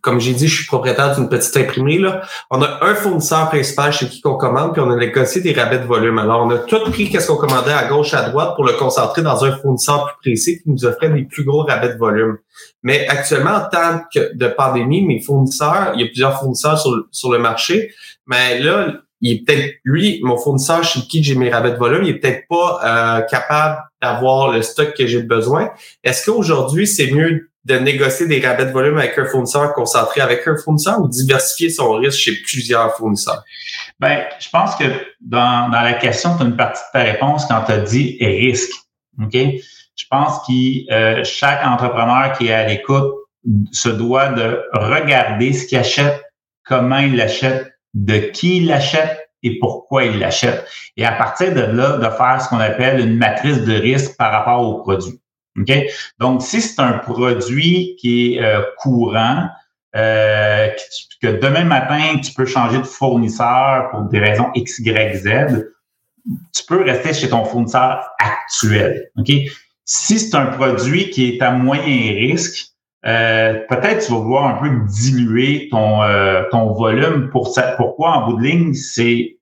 comme 0.01 0.21
j'ai 0.21 0.33
dit, 0.33 0.47
je 0.47 0.57
suis 0.57 0.67
propriétaire 0.67 1.15
d'une 1.17 1.29
petite 1.29 1.57
imprimerie. 1.57 1.99
Là. 1.99 2.23
On 2.51 2.63
a 2.63 2.85
un 2.85 2.95
fournisseur 2.95 3.49
principal 3.49 3.93
chez 3.93 4.09
qui 4.09 4.21
on 4.25 4.37
commande, 4.37 4.73
puis 4.73 4.81
on 4.81 4.91
a 4.91 4.97
négocié 4.97 5.41
des 5.41 5.53
rabais 5.53 5.81
de 5.81 5.85
volume. 5.85 6.19
Alors, 6.19 6.47
on 6.47 6.51
a 6.51 6.59
tout 6.59 6.79
pris 6.91 7.11
qu'est-ce 7.11 7.27
qu'on 7.27 7.37
commandait 7.37 7.73
à 7.73 7.89
gauche, 7.89 8.15
à 8.15 8.29
droite 8.29 8.55
pour 8.55 8.65
le 8.65 8.75
concentrer 8.75 9.23
dans 9.23 9.45
un 9.45 9.57
fournisseur 9.57 10.07
plus 10.07 10.31
précis 10.31 10.63
qui 10.63 10.71
nous 10.71 10.85
offrait 10.85 11.11
des 11.11 11.25
plus 11.25 11.45
gros 11.45 11.65
rabais 11.65 11.95
de 11.95 11.99
volume. 11.99 12.39
Mais 12.83 13.09
actuellement, 13.09 13.57
en 13.57 13.69
temps 13.69 14.01
de 14.15 14.47
pandémie, 14.49 15.05
mes 15.05 15.21
fournisseurs, 15.21 15.93
il 15.95 16.01
y 16.01 16.05
a 16.05 16.07
plusieurs 16.07 16.39
fournisseurs 16.39 16.79
sur, 16.79 16.93
sur 17.11 17.33
le 17.33 17.39
marché, 17.39 17.93
mais 18.27 18.61
là, 18.61 18.93
il 19.21 19.33
est 19.33 19.45
peut-être, 19.45 19.75
lui, 19.85 20.21
mon 20.23 20.37
fournisseur 20.37 20.85
chez 20.85 21.01
qui 21.01 21.23
j'ai 21.23 21.35
mes 21.35 21.51
rabais 21.51 21.73
de 21.73 21.77
volume, 21.77 22.05
il 22.05 22.11
est 22.11 22.19
peut-être 22.19 22.47
pas 22.49 22.81
euh, 22.85 23.21
capable 23.23 23.79
d'avoir 24.01 24.53
le 24.53 24.63
stock 24.63 24.95
que 24.95 25.07
j'ai 25.07 25.23
besoin. 25.23 25.71
Est-ce 26.05 26.25
qu'aujourd'hui, 26.31 26.87
c'est 26.87 27.11
mieux 27.11 27.51
de 27.65 27.75
négocier 27.77 28.27
des 28.27 28.41
rabais 28.41 28.67
de 28.67 28.71
volume 28.71 28.97
avec 28.97 29.19
un 29.19 29.27
fournisseur 29.27 29.75
concentré 29.75 30.21
avec 30.21 30.47
un 30.47 30.57
fournisseur 30.57 31.01
ou 31.01 31.09
diversifier 31.09 31.69
son 31.71 31.93
risque 31.95 32.19
chez 32.19 32.33
plusieurs 32.43 32.97
fournisseurs? 32.97 33.43
Ben, 33.99 34.25
je 34.39 34.49
pense 34.51 34.77
que 34.77 34.85
dans, 35.21 35.69
dans 35.71 35.83
la 35.83 35.95
question, 35.95 36.37
tu 36.37 36.45
as 36.45 36.47
une 36.47 36.57
partie 36.57 36.81
de 36.81 36.99
ta 36.99 37.05
réponse 37.05 37.45
quand 37.47 37.63
tu 37.67 37.73
as 37.73 37.79
dit 37.79 38.17
risque. 38.21 38.73
OK? 39.21 39.35
Je 39.35 40.05
pense 40.09 40.47
que 40.47 40.93
euh, 40.93 41.25
chaque 41.25 41.65
entrepreneur 41.67 42.33
qui 42.39 42.47
est 42.47 42.53
à 42.53 42.67
l'écoute 42.67 43.13
se 43.73 43.89
doit 43.89 44.29
de 44.29 44.63
regarder 44.73 45.53
ce 45.53 45.67
qu'il 45.67 45.79
achète, 45.79 46.23
comment 46.65 46.99
il 46.99 47.17
l'achète, 47.17 47.73
de 47.95 48.19
qui 48.19 48.59
il 48.59 48.67
l'achète 48.67 49.31
et 49.43 49.59
pourquoi 49.59 50.05
il 50.05 50.19
l'achète. 50.19 50.67
Et 50.97 51.05
à 51.05 51.13
partir 51.13 51.55
de 51.55 51.61
là, 51.61 51.99
de 51.99 52.11
faire 52.11 52.41
ce 52.41 52.49
qu'on 52.49 52.59
appelle 52.59 53.01
une 53.01 53.17
matrice 53.17 53.63
de 53.63 53.75
risque 53.75 54.17
par 54.17 54.33
rapport 54.33 54.61
au 54.63 54.83
produit. 54.83 55.21
Donc, 56.19 56.43
si 56.43 56.61
c'est 56.61 56.81
un 56.81 56.93
produit 56.99 57.97
qui 58.01 58.35
est 58.35 58.43
euh, 58.43 58.63
courant, 58.79 59.49
euh, 59.97 60.69
que, 61.21 61.41
demain 61.41 61.65
matin, 61.65 62.19
tu 62.23 62.33
peux 62.33 62.47
changer 62.47 62.79
de 62.79 62.85
fournisseur 62.85 63.91
pour 63.91 64.03
des 64.03 64.21
raisons 64.21 64.51
X, 64.55 64.79
Y, 64.79 65.17
Z, 65.17 65.71
tu 66.55 66.65
peux 66.67 66.83
rester 66.83 67.15
chez 67.15 67.29
ton 67.29 67.45
fournisseur 67.45 68.09
actuel. 68.19 69.11
OK? 69.17 69.33
Si 69.85 70.19
c'est 70.19 70.37
un 70.37 70.47
produit 70.47 71.11
qui 71.11 71.31
est 71.31 71.43
à 71.43 71.51
moyen 71.51 72.13
risque, 72.13 72.67
euh, 73.09 73.55
peut-être 73.69 74.05
tu 74.05 74.13
vas 74.13 74.19
vouloir 74.19 74.47
un 74.47 74.55
peu 74.55 74.71
diluer 74.87 75.69
ton, 75.71 76.01
ton 76.51 76.73
volume. 76.73 77.31
Pour 77.31 77.49
ça. 77.49 77.75
Pourquoi 77.77 78.11
en 78.11 78.31
bout 78.31 78.39
de 78.39 78.43
ligne, 78.43 78.75
c'est 78.75 79.39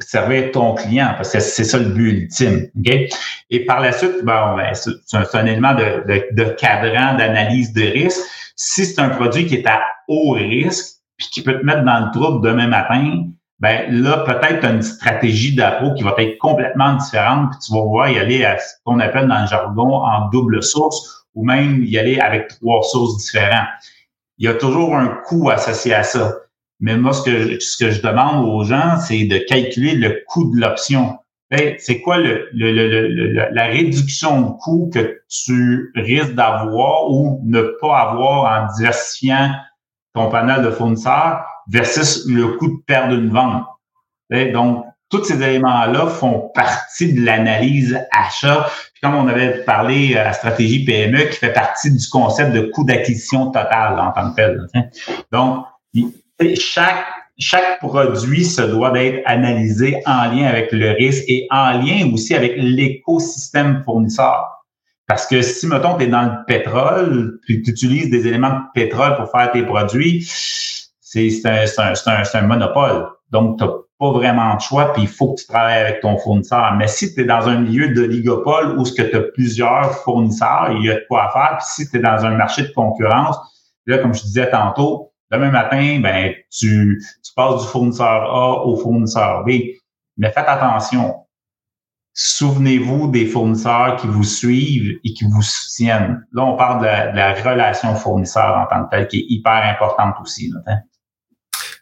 servir 0.00 0.52
ton 0.52 0.74
client, 0.74 1.14
parce 1.16 1.32
que 1.32 1.40
c'est 1.40 1.64
ça 1.64 1.78
le 1.78 1.86
but 1.86 2.22
ultime. 2.22 2.68
Okay? 2.78 3.08
Et 3.50 3.64
par 3.64 3.80
la 3.80 3.92
suite, 3.92 4.24
bon, 4.24 4.56
ben, 4.56 4.72
c'est 4.72 5.36
un, 5.36 5.46
élément 5.46 5.74
de, 5.74 6.04
de, 6.06 6.42
de 6.42 6.50
cadran, 6.50 7.16
d'analyse 7.16 7.72
de 7.72 7.82
risque. 7.82 8.20
Si 8.54 8.84
c'est 8.84 9.00
un 9.00 9.08
produit 9.08 9.46
qui 9.46 9.56
est 9.56 9.66
à 9.66 9.82
haut 10.06 10.32
risque, 10.32 10.98
puis 11.16 11.28
qui 11.32 11.42
peut 11.42 11.58
te 11.58 11.64
mettre 11.64 11.84
dans 11.84 12.06
le 12.06 12.10
trouble 12.12 12.46
demain 12.46 12.68
matin, 12.68 13.24
ben 13.60 13.86
là, 13.90 14.18
peut-être 14.18 14.64
une 14.64 14.82
stratégie 14.82 15.56
d'appro 15.56 15.92
qui 15.94 16.04
va 16.04 16.14
être 16.18 16.38
complètement 16.38 16.94
différente, 16.94 17.50
puis 17.50 17.58
tu 17.66 17.72
vas 17.72 17.82
voir 17.82 18.08
y 18.08 18.18
aller 18.18 18.44
à 18.44 18.56
ce 18.56 18.74
qu'on 18.84 19.00
appelle 19.00 19.26
dans 19.26 19.40
le 19.40 19.48
jargon 19.48 19.94
en 19.94 20.28
double 20.28 20.62
source, 20.62 21.17
ou 21.34 21.44
même 21.44 21.82
y 21.84 21.98
aller 21.98 22.18
avec 22.18 22.48
trois 22.48 22.82
sources 22.82 23.16
différentes. 23.18 23.68
Il 24.38 24.46
y 24.46 24.48
a 24.48 24.54
toujours 24.54 24.96
un 24.96 25.08
coût 25.26 25.50
associé 25.50 25.94
à 25.94 26.02
ça. 26.02 26.36
Mais 26.80 26.96
moi, 26.96 27.12
ce 27.12 27.22
que, 27.22 27.60
ce 27.60 27.76
que 27.76 27.90
je 27.90 28.00
demande 28.02 28.48
aux 28.48 28.64
gens, 28.64 28.98
c'est 29.00 29.24
de 29.24 29.38
calculer 29.38 29.94
le 29.94 30.22
coût 30.28 30.54
de 30.54 30.60
l'option. 30.60 31.18
C'est 31.50 32.00
quoi 32.02 32.18
le, 32.18 32.48
le, 32.52 33.48
la 33.52 33.66
réduction 33.66 34.42
de 34.42 34.50
coût 34.58 34.90
que 34.92 35.22
tu 35.28 35.90
risques 35.94 36.34
d'avoir 36.34 37.10
ou 37.10 37.40
ne 37.44 37.62
pas 37.80 38.10
avoir 38.10 38.44
en 38.44 38.72
diversifiant 38.76 39.52
ton 40.14 40.28
panel 40.28 40.62
de 40.62 40.70
fournisseurs 40.70 41.44
versus 41.68 42.26
le 42.28 42.48
coût 42.58 42.68
de 42.68 42.82
perdre 42.86 43.14
une 43.14 43.30
vente? 43.30 43.64
donc, 44.52 44.84
tous 45.10 45.24
ces 45.24 45.42
éléments-là 45.42 46.06
font 46.06 46.50
partie 46.54 47.12
de 47.14 47.24
l'analyse 47.24 47.98
achat. 48.12 48.68
Puis 48.92 49.00
comme 49.02 49.14
on 49.14 49.28
avait 49.28 49.64
parlé 49.64 50.16
à 50.16 50.32
stratégie 50.32 50.84
PME, 50.84 51.30
qui 51.30 51.38
fait 51.38 51.52
partie 51.52 51.90
du 51.90 52.08
concept 52.08 52.52
de 52.52 52.60
coût 52.72 52.84
d'acquisition 52.84 53.50
total 53.50 53.98
en 53.98 54.12
tant 54.12 54.30
que 54.30 54.36
tel. 54.36 54.66
Donc, 55.32 55.64
chaque, 56.58 57.06
chaque 57.38 57.78
produit 57.78 58.44
se 58.44 58.62
doit 58.62 58.90
d'être 58.90 59.22
analysé 59.24 60.02
en 60.04 60.30
lien 60.30 60.46
avec 60.46 60.72
le 60.72 60.90
risque 60.90 61.24
et 61.28 61.46
en 61.50 61.72
lien 61.72 62.10
aussi 62.12 62.34
avec 62.34 62.54
l'écosystème 62.56 63.82
fournisseur. 63.84 64.46
Parce 65.06 65.26
que 65.26 65.40
si, 65.40 65.66
mettons, 65.66 65.96
tu 65.96 66.04
es 66.04 66.06
dans 66.06 66.22
le 66.22 66.44
pétrole, 66.46 67.38
puis 67.46 67.62
tu 67.62 67.70
utilises 67.70 68.10
des 68.10 68.26
éléments 68.26 68.50
de 68.50 68.60
pétrole 68.74 69.16
pour 69.16 69.30
faire 69.30 69.50
tes 69.52 69.62
produits, 69.62 70.22
c'est 71.00 71.30
un, 71.46 71.64
un, 71.78 72.22
un, 72.34 72.42
monopole. 72.42 73.06
Donc, 73.30 73.58
tu 73.58 73.64
pas 73.98 74.12
vraiment 74.12 74.54
de 74.54 74.60
choix, 74.60 74.92
puis 74.92 75.02
il 75.02 75.08
faut 75.08 75.34
que 75.34 75.40
tu 75.40 75.46
travailles 75.46 75.80
avec 75.80 76.00
ton 76.00 76.16
fournisseur. 76.18 76.74
Mais 76.76 76.86
si 76.86 77.12
tu 77.14 77.22
es 77.22 77.24
dans 77.24 77.48
un 77.48 77.58
milieu 77.60 77.88
d'oligopole 77.88 78.78
où 78.78 78.84
ce 78.84 78.92
que 78.92 79.02
tu 79.02 79.16
as 79.16 79.22
plusieurs 79.22 79.92
fournisseurs, 80.04 80.70
il 80.72 80.86
y 80.86 80.90
a 80.90 80.94
de 80.94 81.04
quoi 81.08 81.30
faire. 81.32 81.58
Puis 81.58 81.66
si 81.66 81.90
tu 81.90 81.96
es 81.96 82.00
dans 82.00 82.24
un 82.24 82.36
marché 82.36 82.62
de 82.62 82.72
concurrence, 82.72 83.36
là, 83.86 83.98
comme 83.98 84.14
je 84.14 84.22
disais 84.22 84.50
tantôt, 84.50 85.12
demain 85.32 85.50
matin, 85.50 85.98
ben, 86.00 86.32
tu, 86.50 87.02
tu 87.24 87.32
passes 87.34 87.62
du 87.62 87.68
fournisseur 87.68 88.22
A 88.34 88.64
au 88.64 88.76
fournisseur 88.76 89.44
B. 89.44 89.50
Mais 90.16 90.30
faites 90.30 90.48
attention. 90.48 91.16
Souvenez-vous 92.14 93.08
des 93.08 93.26
fournisseurs 93.26 93.96
qui 93.96 94.06
vous 94.06 94.24
suivent 94.24 94.98
et 95.04 95.12
qui 95.12 95.24
vous 95.24 95.42
soutiennent. 95.42 96.24
Là, 96.32 96.44
on 96.44 96.56
parle 96.56 96.80
de 96.80 97.16
la, 97.16 97.32
relation 97.34 97.94
fournisseur 97.94 98.56
en 98.58 98.66
tant 98.66 98.84
que 98.84 98.90
telle, 98.90 99.08
qui 99.08 99.20
est 99.20 99.26
hyper 99.28 99.62
importante 99.64 100.16
aussi. 100.20 100.50
Là, 100.50 100.60
hein. 100.66 100.78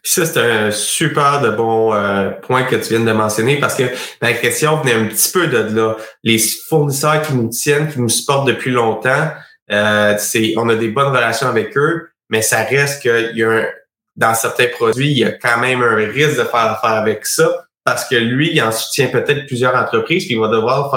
Ça, 0.09 0.25
c'est 0.25 0.39
un 0.39 0.71
super 0.71 1.41
de 1.41 1.49
bon 1.49 1.93
euh, 1.93 2.29
point 2.29 2.63
que 2.63 2.75
tu 2.75 2.95
viens 2.95 2.99
de 2.99 3.11
mentionner 3.11 3.59
parce 3.59 3.75
que 3.75 3.83
la 4.21 4.33
question 4.33 4.77
venait 4.77 4.93
un 4.93 5.05
petit 5.05 5.31
peu 5.31 5.47
de 5.47 5.57
là. 5.75 5.95
Les 6.23 6.39
fournisseurs 6.69 7.21
qui 7.21 7.33
nous 7.33 7.49
tiennent, 7.49 7.91
qui 7.91 7.99
nous 7.99 8.09
supportent 8.09 8.47
depuis 8.47 8.71
longtemps, 8.71 9.31
euh, 9.71 10.15
c'est, 10.17 10.53
on 10.57 10.69
a 10.69 10.75
des 10.75 10.87
bonnes 10.89 11.13
relations 11.13 11.47
avec 11.47 11.77
eux, 11.77 12.09
mais 12.29 12.41
ça 12.41 12.63
reste 12.63 13.01
qu'il 13.01 13.37
y 13.37 13.43
a 13.43 13.49
un, 13.49 13.65
dans 14.15 14.33
certains 14.33 14.67
produits, 14.67 15.11
il 15.11 15.17
y 15.17 15.25
a 15.25 15.31
quand 15.31 15.59
même 15.59 15.83
un 15.83 15.95
risque 15.95 16.37
de 16.37 16.43
faire 16.43 16.71
affaire 16.71 16.91
avec 16.91 17.25
ça 17.25 17.65
parce 17.83 18.05
que 18.05 18.15
lui, 18.15 18.51
il 18.53 18.61
en 18.61 18.71
soutient 18.71 19.07
peut-être 19.07 19.45
plusieurs 19.45 19.75
entreprises, 19.75 20.25
puis 20.25 20.35
il 20.35 20.39
va 20.39 20.47
devoir 20.47 20.91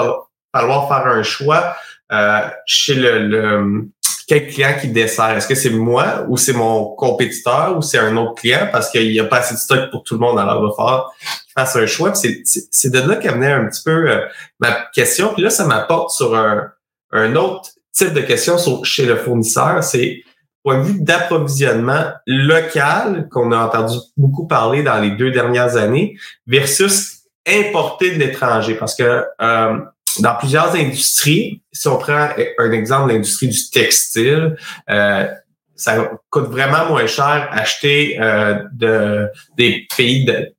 falloir, 0.53 0.87
faire 0.87 1.07
un 1.07 1.23
choix 1.23 1.75
euh, 2.11 2.41
chez 2.65 2.95
le, 2.95 3.85
quel 4.31 4.47
client 4.47 4.75
qui 4.79 4.87
dessert? 4.87 5.31
Est-ce 5.31 5.45
que 5.45 5.55
c'est 5.55 5.71
moi 5.71 6.25
ou 6.29 6.37
c'est 6.37 6.53
mon 6.53 6.95
compétiteur 6.95 7.75
ou 7.77 7.81
c'est 7.81 7.97
un 7.97 8.15
autre 8.15 8.35
client? 8.35 8.69
Parce 8.71 8.89
qu'il 8.89 9.11
n'y 9.11 9.19
a 9.19 9.25
pas 9.25 9.39
assez 9.39 9.55
de 9.55 9.59
stock 9.59 9.91
pour 9.91 10.03
tout 10.03 10.13
le 10.13 10.21
monde, 10.21 10.39
alors 10.39 10.63
il 10.63 10.69
va 10.69 10.73
falloir 10.73 11.11
qu'il 11.19 11.51
fasse 11.53 11.75
un 11.75 11.85
choix. 11.85 12.13
C'est 12.13 12.89
de 12.89 12.99
là 12.99 13.17
qu'amenait 13.17 13.51
un 13.51 13.65
petit 13.65 13.83
peu 13.83 14.09
euh, 14.09 14.21
ma 14.61 14.71
question. 14.93 15.33
Puis 15.33 15.43
là, 15.43 15.49
ça 15.49 15.65
m'apporte 15.65 16.11
sur 16.11 16.33
un, 16.33 17.35
autre 17.35 17.71
type 17.91 18.13
de 18.13 18.21
question 18.21 18.57
sur, 18.57 18.85
chez 18.85 19.05
le 19.05 19.17
fournisseur. 19.17 19.83
C'est 19.83 20.23
point 20.63 20.77
de 20.77 20.83
vue 20.83 21.01
d'approvisionnement 21.01 22.13
local, 22.25 23.27
qu'on 23.29 23.51
a 23.51 23.57
entendu 23.57 23.97
beaucoup 24.15 24.47
parler 24.47 24.81
dans 24.81 25.01
les 25.01 25.11
deux 25.11 25.31
dernières 25.31 25.75
années, 25.75 26.15
versus 26.47 27.23
importer 27.45 28.11
de 28.11 28.19
l'étranger. 28.19 28.75
Parce 28.75 28.95
que 28.95 29.25
euh, 29.41 29.77
dans 30.19 30.35
plusieurs 30.35 30.75
industries, 30.75 31.61
si 31.71 31.87
on 31.87 31.97
prend 31.97 32.29
un 32.57 32.71
exemple, 32.71 33.11
l'industrie 33.11 33.47
du 33.47 33.69
textile, 33.69 34.55
euh, 34.89 35.27
ça 35.75 36.11
coûte 36.29 36.49
vraiment 36.49 36.85
moins 36.87 37.07
cher 37.07 37.49
acheter 37.51 38.19
euh, 38.21 38.63
de, 38.73 39.27
des 39.57 39.87
pays 39.95 40.25
de 40.25 40.53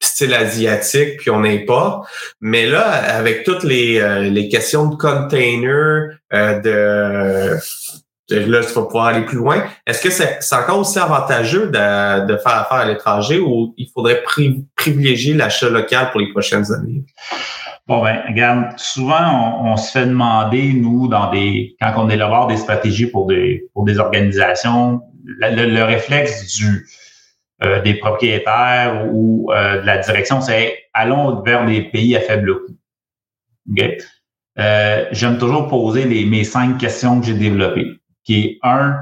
style 0.00 0.34
asiatique, 0.34 1.18
puis 1.18 1.30
on 1.30 1.42
importe. 1.42 2.08
Mais 2.40 2.66
là, 2.66 2.84
avec 2.88 3.44
toutes 3.44 3.64
les, 3.64 4.30
les 4.30 4.48
questions 4.48 4.86
de 4.86 4.94
containers, 4.94 6.18
de 6.30 7.58
là, 8.30 8.64
tu 8.64 8.72
vas 8.72 8.82
pouvoir 8.82 9.06
aller 9.06 9.24
plus 9.24 9.38
loin. 9.38 9.64
Est-ce 9.86 10.02
que 10.02 10.10
c'est 10.10 10.54
encore 10.54 10.80
aussi 10.80 10.98
avantageux 10.98 11.68
de, 11.68 12.36
faire 12.36 12.54
affaire 12.54 12.78
à 12.78 12.86
l'étranger 12.86 13.38
ou 13.38 13.74
il 13.76 13.88
faudrait 13.92 14.22
privilégier 14.76 15.34
l'achat 15.34 15.68
local 15.68 16.10
pour 16.10 16.20
les 16.20 16.30
prochaines 16.30 16.70
années? 16.72 17.04
Bon, 17.88 18.02
ben, 18.02 18.22
regarde, 18.28 18.78
souvent, 18.78 19.64
on, 19.64 19.76
se 19.78 19.92
fait 19.92 20.04
demander, 20.04 20.74
nous, 20.74 21.08
dans 21.08 21.30
des, 21.30 21.74
quand 21.80 21.94
on 21.96 22.10
élabore 22.10 22.46
des 22.46 22.58
stratégies 22.58 23.06
pour 23.06 23.26
des, 23.26 23.66
pour 23.72 23.84
des 23.84 23.98
organisations, 23.98 25.00
le, 25.24 25.82
réflexe 25.84 26.54
du, 26.56 26.86
euh, 27.64 27.80
des 27.80 27.94
propriétaires 27.94 29.06
ou 29.10 29.50
euh, 29.52 29.80
de 29.80 29.86
la 29.86 29.98
direction, 29.98 30.42
c'est 30.42 30.78
allons 30.92 31.40
vers 31.42 31.64
des 31.64 31.82
pays 31.82 32.14
à 32.14 32.20
faible 32.20 32.60
coût. 32.66 32.76
Euh, 34.58 35.06
j'aime 35.12 35.38
toujours 35.38 35.68
poser 35.68 36.04
les, 36.04 36.26
mes 36.26 36.44
cinq 36.44 36.76
questions 36.78 37.20
que 37.20 37.26
j'ai 37.26 37.34
développées 37.34 37.98
qui 38.24 38.44
est 38.44 38.58
un, 38.62 38.98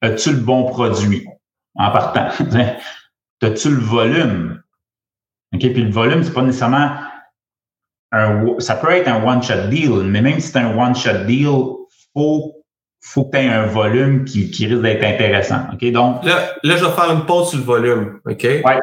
as-tu 0.00 0.30
le 0.32 0.38
bon 0.38 0.64
produit? 0.64 1.26
En 1.74 1.90
partant? 1.90 2.28
as-tu 3.42 3.68
le 3.68 3.80
volume? 3.80 4.62
OK, 5.52 5.60
puis 5.60 5.82
le 5.82 5.90
volume, 5.90 6.22
c'est 6.22 6.32
pas 6.32 6.42
nécessairement 6.42 6.90
un, 8.12 8.54
ça 8.58 8.74
peut 8.74 8.90
être 8.90 9.08
un 9.08 9.22
one-shot 9.22 9.68
deal, 9.68 10.02
mais 10.04 10.20
même 10.20 10.40
si 10.40 10.48
c'est 10.48 10.58
un 10.58 10.76
one-shot 10.76 11.24
deal, 11.26 11.48
faut, 12.14 12.54
faut 13.00 13.24
que 13.24 13.36
tu 13.36 13.42
aies 13.42 13.48
un 13.48 13.66
volume 13.66 14.24
qui, 14.24 14.50
qui 14.50 14.66
risque 14.66 14.82
d'être 14.82 15.04
intéressant. 15.04 15.60
OK, 15.72 15.90
donc. 15.92 16.24
Là, 16.24 16.54
là, 16.62 16.76
je 16.76 16.84
vais 16.84 16.90
faire 16.90 17.10
une 17.10 17.24
pause 17.26 17.50
sur 17.50 17.58
le 17.58 17.64
volume. 17.64 18.20
OK? 18.26 18.42
Ouais. 18.42 18.80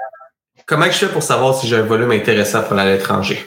Comment 0.65 0.85
je 0.85 0.91
fais 0.91 1.07
pour 1.07 1.23
savoir 1.23 1.55
si 1.55 1.67
j'ai 1.67 1.77
un 1.77 1.83
volume 1.83 2.11
intéressant 2.11 2.63
pour 2.63 2.77
aller 2.77 2.91
à 2.91 2.95
l'étranger? 2.95 3.39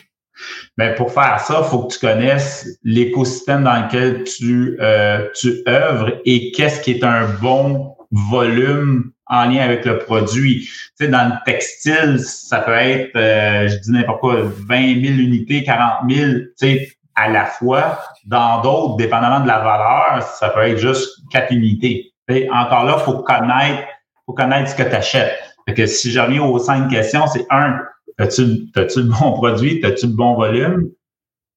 Mais 0.79 0.95
pour 0.95 1.13
faire 1.13 1.39
ça, 1.41 1.63
il 1.63 1.69
faut 1.69 1.85
que 1.85 1.93
tu 1.93 1.99
connaisses 1.99 2.79
l'écosystème 2.83 3.65
dans 3.65 3.85
lequel 3.85 4.25
tu, 4.25 4.79
euh, 4.81 5.29
tu 5.35 5.63
œuvres 5.69 6.19
et 6.25 6.53
qu'est-ce 6.53 6.81
qui 6.81 6.93
est 6.93 7.05
un 7.05 7.27
bon 7.43 7.95
volume 8.11 9.13
en 9.31 9.45
lien 9.47 9.63
avec 9.63 9.85
le 9.87 9.99
produit. 9.99 10.67
Tu 10.67 10.91
sais, 10.97 11.09
dans 11.09 11.29
le 11.29 11.35
textile, 11.47 12.19
ça 12.19 12.59
peut 12.59 12.73
être, 12.73 13.17
euh, 13.17 13.69
je 13.69 13.77
dis 13.77 13.93
n'importe 13.93 14.21
quoi, 14.21 14.37
20 14.43 15.03
000 15.03 15.15
unités, 15.19 15.65
40 15.65 16.11
000, 16.11 16.31
tu 16.31 16.51
sais, 16.57 16.93
à 17.15 17.31
la 17.31 17.47
fois. 17.47 18.01
Dans 18.27 18.61
d'autres, 18.61 18.97
dépendamment 18.97 19.41
de 19.41 19.49
la 19.49 19.61
valeur, 19.61 20.23
ça 20.23 20.51
peut 20.51 20.61
être 20.61 20.79
juste 20.79 21.09
4 21.31 21.53
unités. 21.53 22.13
encore 22.53 22.85
là, 22.85 22.99
faut 22.99 23.23
connaître, 23.23 23.83
faut 24.27 24.35
connaître 24.35 24.71
ce 24.71 24.75
que 24.75 24.83
tu 24.83 24.95
achètes. 24.95 25.39
Fait 25.67 25.75
que 25.75 25.87
si 25.87 26.11
je 26.11 26.21
reviens 26.21 26.43
aux 26.43 26.59
cinq 26.59 26.89
questions, 26.89 27.27
c'est 27.27 27.47
un, 27.51 27.81
As-tu 28.21 28.45
le 28.45 29.03
bon 29.05 29.33
produit? 29.33 29.81
As-tu 29.83 30.07
le 30.07 30.13
bon 30.13 30.35
volume? 30.35 30.91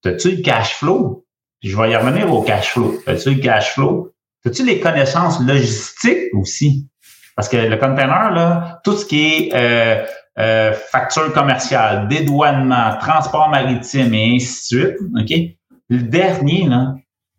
As-tu 0.05 0.37
le 0.37 0.41
cash 0.41 0.75
flow? 0.75 1.25
je 1.61 1.77
vais 1.77 1.91
y 1.91 1.95
revenir 1.95 2.31
au 2.33 2.41
cash 2.41 2.71
flow. 2.71 2.99
As-tu 3.05 3.35
le 3.35 3.41
cash 3.41 3.73
flow? 3.73 4.13
As-tu 4.45 4.65
les 4.65 4.79
connaissances 4.79 5.41
logistiques 5.41 6.33
aussi? 6.33 6.87
Parce 7.35 7.49
que 7.49 7.57
le 7.57 7.77
container, 7.77 8.31
là, 8.31 8.81
tout 8.83 8.95
ce 8.95 9.05
qui 9.05 9.25
est 9.27 9.51
euh, 9.53 10.05
euh, 10.39 10.73
facture 10.73 11.33
commerciale, 11.33 12.07
dédouanement, 12.07 12.97
transport 12.99 13.49
maritime 13.49 14.13
et 14.13 14.35
ainsi 14.35 14.75
de 14.75 14.81
suite, 14.81 14.97
OK? 15.19 15.57
Le 15.89 16.03
dernier, 16.03 16.67
là, 16.67 16.95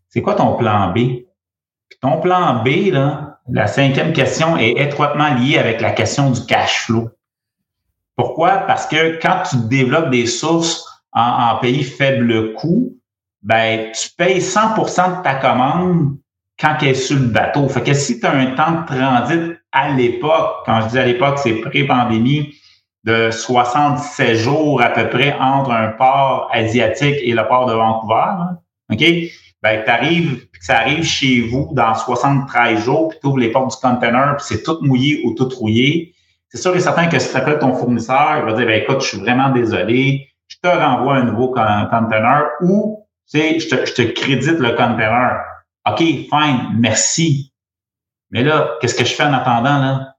c'est 0.09 0.23
quoi 0.23 0.35
ton 0.35 0.57
plan 0.57 0.93
B? 0.93 1.25
ton 2.05 2.21
plan 2.21 2.63
B, 2.63 2.93
là, 2.93 3.39
la 3.49 3.67
cinquième 3.67 4.13
question 4.13 4.59
est 4.59 4.73
étroitement 4.73 5.35
liée 5.35 5.59
avec 5.59 5.81
la 5.81 5.91
question 5.91 6.31
du 6.31 6.45
cash 6.45 6.83
flow. 6.83 7.09
Pourquoi? 8.15 8.59
Parce 8.59 8.87
que 8.87 9.19
quand 9.23 9.43
tu 9.49 9.57
développes 9.69 10.11
des 10.11 10.27
sources 10.27 10.87
en, 11.13 11.57
pays 11.63 11.83
faible 11.83 12.53
coût, 12.55 12.95
ben, 13.43 13.91
tu 13.93 14.11
payes 14.17 14.41
100% 14.41 15.19
de 15.19 15.23
ta 15.23 15.35
commande 15.37 16.17
quand 16.59 16.77
elle 16.83 16.89
est 16.89 16.95
sur 16.95 17.17
le 17.17 17.27
bateau. 17.27 17.69
Fait 17.69 17.83
que 17.83 17.95
si 17.95 18.21
tu 18.21 18.27
as 18.27 18.33
un 18.33 18.55
temps 18.55 18.83
de 18.83 18.87
transit 18.87 19.57
à 19.73 19.91
l'époque, 19.91 20.63
quand 20.67 20.83
je 20.83 20.89
dis 20.89 20.99
à 20.99 21.07
l'époque, 21.07 21.39
c'est 21.39 21.55
pré-pandémie, 21.55 22.55
de 23.05 23.31
77 23.31 24.35
jours 24.35 24.81
à 24.81 24.89
peu 24.89 25.11
près 25.11 25.37
entre 25.39 25.71
un 25.71 25.89
port 25.89 26.49
asiatique 26.53 27.17
et 27.23 27.35
le 27.35 27.47
port 27.47 27.67
de 27.67 27.75
Vancouver, 27.75 28.57
OK? 28.91 29.05
Ben, 29.63 29.83
tu 29.85 29.91
arrives, 29.91 30.47
ça 30.61 30.79
arrive 30.79 31.05
chez 31.05 31.43
vous 31.43 31.71
dans 31.73 31.95
73 31.95 32.83
jours, 32.83 33.09
puis 33.09 33.19
tu 33.21 33.27
ouvres 33.27 33.39
les 33.39 33.51
portes 33.51 33.71
du 33.71 33.77
container, 33.77 34.37
puis 34.37 34.47
c'est 34.49 34.63
tout 34.63 34.79
mouillé 34.81 35.23
ou 35.25 35.35
tout 35.35 35.49
rouillé 35.51 36.15
c'est 36.55 36.63
sûr 36.63 36.77
et 36.77 36.81
certain 36.81 37.09
que 37.09 37.19
si 37.19 37.31
tu 37.31 37.37
appelles 37.37 37.59
ton 37.59 37.75
fournisseur, 37.75 38.37
il 38.39 38.45
va 38.45 38.53
dire, 38.53 38.67
ben, 38.67 38.81
écoute, 38.81 39.03
je 39.03 39.09
suis 39.09 39.19
vraiment 39.19 39.51
désolé, 39.51 40.29
je 40.47 40.57
te 40.63 40.69
renvoie 40.69 41.17
un 41.17 41.25
nouveau 41.25 41.49
container 41.49 42.45
ou, 42.61 43.05
tu 43.29 43.41
sais, 43.41 43.59
je 43.59 43.69
te, 43.69 43.85
je 43.85 43.93
te 43.93 44.03
crédite 44.03 44.61
le 44.61 44.71
container. 44.71 45.41
OK, 45.87 45.99
fine, 45.99 46.77
merci. 46.79 47.53
Mais 48.31 48.43
là, 48.43 48.77
qu'est-ce 48.81 48.95
que 48.95 49.05
je 49.05 49.15
fais 49.15 49.25
en 49.25 49.33
attendant, 49.33 49.79
là? 49.79 50.17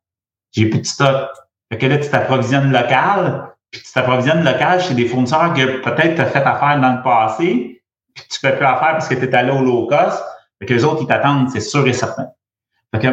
J'ai 0.52 0.70
plus 0.70 0.80
de 0.80 0.86
stock. 0.86 1.30
Fait 1.72 1.78
que 1.78 1.86
là, 1.88 1.98
tu 1.98 2.10
t'approvisionnes 2.10 2.72
local, 2.72 3.54
puis 3.72 3.82
tu 3.82 3.92
t'approvisionnes 3.92 4.44
local 4.44 4.82
chez 4.82 4.94
des 4.94 5.08
fournisseurs 5.08 5.54
que 5.54 5.82
peut-être 5.82 6.16
tu 6.16 6.22
as 6.22 6.28
fait 6.28 6.44
affaire 6.44 6.80
dans 6.80 6.94
le 6.94 7.04
passé, 7.04 7.84
puis 8.14 8.24
tu 8.30 8.40
fais 8.40 8.56
plus 8.56 8.66
affaire 8.66 8.92
parce 8.92 9.08
que 9.08 9.16
tu 9.16 9.26
es 9.26 9.36
allé 9.36 9.52
au 9.52 9.62
low 9.62 9.88
cost. 9.88 10.24
Fait 10.60 10.68
que 10.68 10.74
les 10.74 10.86
autres, 10.86 11.02
ils 11.02 11.08
t'attendent, 11.08 11.50
c'est 11.50 11.60
sûr 11.60 11.86
et 11.88 11.94
certain 11.94 12.30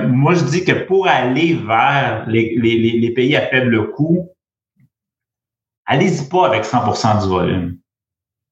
moi, 0.05 0.35
je 0.35 0.45
dis 0.45 0.65
que 0.65 0.85
pour 0.85 1.07
aller 1.07 1.55
vers 1.55 2.25
les, 2.29 3.13
pays 3.15 3.37
à 3.37 3.47
faible 3.47 3.91
coût, 3.93 4.29
allez-y 5.87 6.29
pas 6.29 6.47
avec 6.47 6.65
100% 6.65 7.23
du 7.23 7.29
volume. 7.29 7.79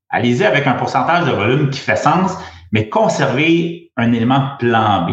Allez-y 0.08 0.44
avec 0.44 0.66
un 0.66 0.74
pourcentage 0.74 1.26
de 1.26 1.32
volume 1.32 1.70
qui 1.70 1.78
fait 1.78 1.96
sens, 1.96 2.32
mais 2.72 2.88
conservez 2.88 3.92
un 3.96 4.12
élément 4.12 4.56
plan 4.58 5.06
B. 5.06 5.10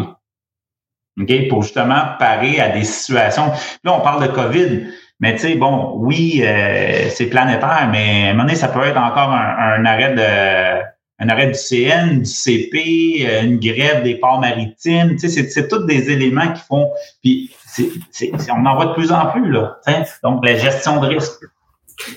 OK? 1.20 1.48
Pour 1.48 1.62
justement 1.62 2.02
parer 2.18 2.60
à 2.60 2.68
des 2.68 2.84
situations. 2.84 3.50
Là, 3.84 3.94
on 3.94 4.00
parle 4.00 4.28
de 4.28 4.32
COVID, 4.32 4.86
mais 5.20 5.34
tu 5.34 5.40
sais, 5.40 5.54
bon, 5.56 5.94
oui, 5.96 6.42
euh, 6.44 7.08
c'est 7.10 7.26
planétaire, 7.26 7.88
mais 7.90 8.26
à 8.26 8.30
un 8.30 8.32
moment 8.32 8.44
donné, 8.44 8.54
ça 8.54 8.68
peut 8.68 8.82
être 8.84 8.96
encore 8.96 9.32
un 9.32 9.84
arrêt 9.84 10.14
de 10.14 10.88
un 11.20 11.28
arrêt 11.28 11.48
du 11.48 11.58
CN, 11.58 12.20
du 12.20 12.24
CP, 12.24 13.26
euh, 13.26 13.42
une 13.42 13.58
grève 13.58 14.04
des 14.04 14.14
ports 14.14 14.40
maritimes. 14.40 15.16
Tu 15.16 15.28
sais, 15.28 15.48
c'est 15.48 15.68
tous 15.68 15.84
des 15.84 16.10
éléments 16.10 16.52
qui 16.52 16.62
font. 16.62 16.90
Puis 17.22 17.50
on 18.50 18.64
en 18.66 18.76
voit 18.76 18.86
de 18.86 18.92
plus 18.94 19.10
en 19.10 19.26
plus, 19.26 19.50
là. 19.50 19.78
Donc, 20.22 20.44
la 20.44 20.54
gestion 20.56 21.00
de 21.00 21.08
risque. 21.08 21.44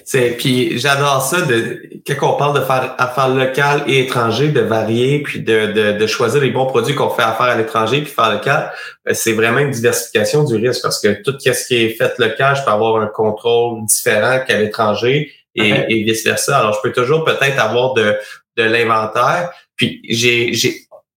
C'est 0.05 0.37
puis 0.37 0.77
j'adore 0.77 1.21
ça 1.21 1.41
de 1.41 1.81
quand 2.07 2.35
on 2.35 2.37
parle 2.37 2.59
de 2.59 2.63
faire 2.63 2.93
affaires 2.97 3.29
locales 3.29 3.83
et 3.87 4.01
étrangères, 4.01 4.53
de 4.53 4.61
varier 4.61 5.23
puis 5.23 5.41
de, 5.41 5.71
de, 5.71 5.91
de 5.97 6.07
choisir 6.07 6.41
les 6.41 6.51
bons 6.51 6.67
produits 6.67 6.93
qu'on 6.93 7.09
fait 7.09 7.23
affaire 7.23 7.47
à 7.47 7.55
l'étranger 7.55 8.01
puis 8.01 8.11
faire 8.11 8.31
local, 8.31 8.71
ben, 9.05 9.13
c'est 9.13 9.33
vraiment 9.33 9.59
une 9.59 9.71
diversification 9.71 10.43
du 10.43 10.55
risque 10.55 10.83
parce 10.83 11.01
que 11.01 11.21
tout 11.23 11.33
ce 11.39 11.67
qui 11.67 11.75
est 11.75 11.89
fait 11.89 12.13
local, 12.19 12.55
je 12.55 12.63
peux 12.63 12.71
avoir 12.71 13.01
un 13.01 13.07
contrôle 13.07 13.83
différent 13.85 14.39
qu'à 14.47 14.59
l'étranger 14.59 15.31
et, 15.55 15.69
et 15.69 16.03
vice 16.03 16.23
versa. 16.23 16.59
Alors 16.59 16.73
je 16.73 16.81
peux 16.87 16.93
toujours 16.93 17.23
peut-être 17.23 17.59
avoir 17.59 17.93
de 17.93 18.17
de 18.57 18.63
l'inventaire. 18.63 19.51
Puis 19.75 20.01
j'ai 20.07 20.53
j'ai 20.53 20.75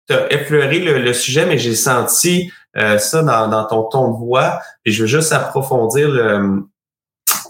t'as 0.08 0.28
effleuré 0.30 0.80
le, 0.80 1.14
sujet, 1.14 1.46
mais 1.46 1.58
j'ai 1.58 1.76
senti 1.76 2.52
euh, 2.78 2.98
ça 2.98 3.24
dans, 3.24 3.48
dans 3.48 3.66
ton 3.66 3.84
ton 3.84 4.12
de 4.12 4.18
voix. 4.18 4.60
Et 4.86 4.92
je 4.92 5.02
veux 5.02 5.08
juste 5.08 5.32
approfondir 5.32 6.10
le 6.10 6.64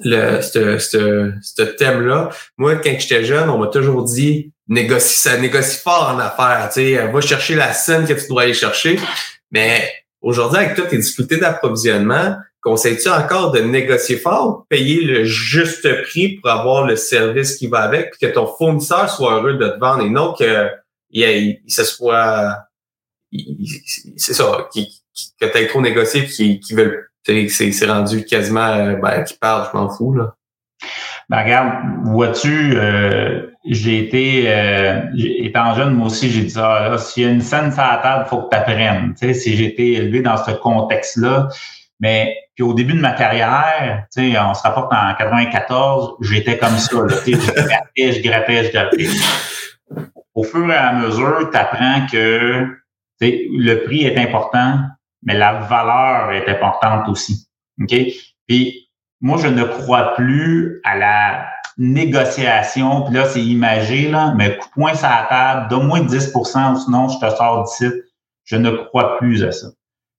le, 0.03 0.41
ce, 0.41 1.61
thème-là. 1.61 2.29
Moi, 2.57 2.75
quand 2.75 2.95
j'étais 2.97 3.23
jeune, 3.23 3.49
on 3.49 3.57
m'a 3.57 3.67
toujours 3.67 4.03
dit 4.03 4.51
négocie, 4.67 5.17
ça 5.17 5.37
négocie 5.37 5.79
fort 5.79 6.13
en 6.15 6.19
affaires. 6.19 6.69
Tu 6.73 6.95
sais, 6.95 7.07
va 7.07 7.21
chercher 7.21 7.55
la 7.55 7.73
scène 7.73 8.05
que 8.05 8.13
tu 8.13 8.27
dois 8.27 8.43
aller 8.43 8.53
chercher. 8.53 8.99
Mais 9.51 9.91
aujourd'hui, 10.21 10.59
avec 10.59 10.75
toutes 10.75 10.89
tes 10.89 10.97
difficultés 10.97 11.37
d'approvisionnement, 11.37 12.37
conseilles-tu 12.61 13.09
encore 13.09 13.51
de 13.51 13.59
négocier 13.59 14.17
fort, 14.17 14.65
payer 14.69 15.01
le 15.01 15.25
juste 15.25 15.87
prix 16.03 16.37
pour 16.37 16.49
avoir 16.49 16.85
le 16.85 16.95
service 16.95 17.57
qui 17.57 17.67
va 17.67 17.79
avec, 17.79 18.11
puis 18.11 18.27
que 18.27 18.33
ton 18.33 18.47
fournisseur 18.47 19.09
soit 19.09 19.35
heureux 19.35 19.55
de 19.55 19.69
te 19.69 19.79
vendre 19.79 20.03
et 20.03 20.09
non 20.09 20.33
que 20.33 20.69
il, 21.11 21.61
se 21.67 21.83
soit 21.83 22.57
c'est 24.17 24.33
ça, 24.33 24.69
que 24.73 24.79
tu 25.45 25.57
aies 25.57 25.67
trop 25.67 25.81
négocié 25.81 26.23
et 26.39 26.59
qu'ils 26.59 26.75
veulent 26.75 27.09
c'est 27.25 27.85
rendu 27.85 28.25
quasiment 28.25 28.67
euh, 28.67 28.95
ben, 28.95 29.23
qui 29.23 29.37
parle, 29.37 29.67
je 29.71 29.77
m'en 29.77 29.89
fous 29.89 30.13
là. 30.13 30.35
Ben 31.29 31.41
regarde, 31.41 31.71
vois-tu, 32.03 32.73
euh, 32.75 33.47
j'ai 33.65 33.99
été 33.99 34.43
euh, 34.47 35.01
étant 35.15 35.73
jeune, 35.73 35.93
moi 35.93 36.07
aussi, 36.07 36.29
j'ai 36.29 36.43
dit 36.43 36.53
ah, 36.57 36.89
là, 36.89 36.97
s'il 36.97 37.23
y 37.23 37.25
a 37.25 37.29
une 37.29 37.41
scène 37.41 37.71
sur 37.71 37.81
la 37.81 37.99
table, 38.03 38.25
faut 38.27 38.41
que 38.41 38.49
tu 38.49 38.57
apprennes. 38.57 39.13
Tu 39.17 39.27
sais, 39.27 39.33
si 39.33 39.55
j'ai 39.55 39.67
été 39.67 39.93
élevé 39.93 40.21
dans 40.21 40.37
ce 40.37 40.51
contexte-là. 40.51 41.47
Mais 42.01 42.35
puis 42.55 42.63
au 42.63 42.73
début 42.73 42.93
de 42.93 42.99
ma 42.99 43.13
carrière, 43.13 44.05
tu 44.13 44.33
sais, 44.33 44.39
on 44.39 44.53
se 44.53 44.61
rapporte 44.61 44.91
en 44.93 45.15
94, 45.15 46.15
j'étais 46.21 46.57
comme 46.57 46.77
ça. 46.77 46.95
Là, 46.95 47.15
je 47.25 47.31
grattais, 47.31 48.11
je 48.11 48.21
grattais, 48.21 48.63
je 48.65 48.71
grattais. 48.71 49.07
Au 50.35 50.43
fur 50.43 50.69
et 50.69 50.75
à 50.75 50.93
mesure, 50.93 51.49
tu 51.51 51.57
apprends 51.57 52.05
que 52.11 52.67
le 53.21 53.75
prix 53.85 54.05
est 54.05 54.17
important, 54.17 54.79
mais 55.25 55.37
la 55.37 55.59
valeur 55.59 56.31
est 56.31 56.49
importante 56.49 57.07
aussi. 57.09 57.47
OK? 57.81 57.95
Puis 58.47 58.89
moi, 59.21 59.37
je 59.37 59.47
ne 59.47 59.63
crois 59.63 60.13
plus 60.15 60.81
à 60.83 60.97
la 60.97 61.45
négociation, 61.77 63.03
puis 63.03 63.15
là, 63.15 63.25
c'est 63.25 63.43
imagé, 63.43 64.09
là, 64.09 64.33
mais 64.35 64.59
point 64.73 64.93
sur 64.93 65.07
la 65.07 65.25
table, 65.27 65.67
donne-moi 65.69 66.01
10% 66.01 66.83
sinon 66.83 67.07
je 67.09 67.19
te 67.19 67.35
sors 67.35 67.63
d'ici. 67.63 67.91
Je 68.45 68.57
ne 68.57 68.69
crois 68.69 69.17
plus 69.17 69.43
à 69.43 69.51
ça. 69.51 69.67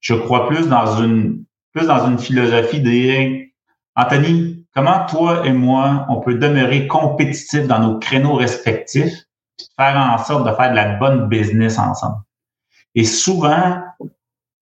Je 0.00 0.14
crois 0.14 0.48
plus 0.48 0.68
dans 0.68 1.02
une 1.02 1.44
plus 1.74 1.86
dans 1.86 2.06
une 2.06 2.18
philosophie 2.18 2.80
de 2.80 3.44
Anthony, 3.96 4.64
comment 4.74 5.06
toi 5.06 5.46
et 5.46 5.52
moi, 5.52 6.06
on 6.08 6.20
peut 6.20 6.34
demeurer 6.34 6.86
compétitifs 6.86 7.66
dans 7.66 7.80
nos 7.80 7.98
créneaux 7.98 8.34
respectifs, 8.34 9.24
puis 9.56 9.66
faire 9.76 9.96
en 9.96 10.18
sorte 10.18 10.48
de 10.48 10.54
faire 10.54 10.70
de 10.70 10.76
la 10.76 10.96
bonne 10.96 11.28
business 11.28 11.78
ensemble? 11.78 12.18
Et 12.94 13.04
souvent, 13.04 13.82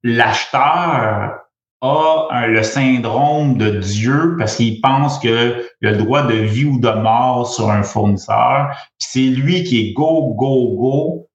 l'acheteur 0.02 1.42
a 1.82 2.46
le 2.46 2.62
syndrome 2.62 3.58
de 3.58 3.70
Dieu 3.70 4.36
parce 4.38 4.56
qu'il 4.56 4.80
pense 4.80 5.24
a 5.24 5.54
le 5.80 5.96
droit 5.96 6.22
de 6.22 6.34
vie 6.34 6.64
ou 6.64 6.78
de 6.78 6.90
mort 6.90 7.46
sur 7.52 7.70
un 7.70 7.82
fournisseur. 7.82 8.76
c'est 8.98 9.20
lui 9.20 9.64
qui 9.64 9.80
est 9.80 9.92
go, 9.92 10.34
go, 10.34 10.76
go. 10.76 11.28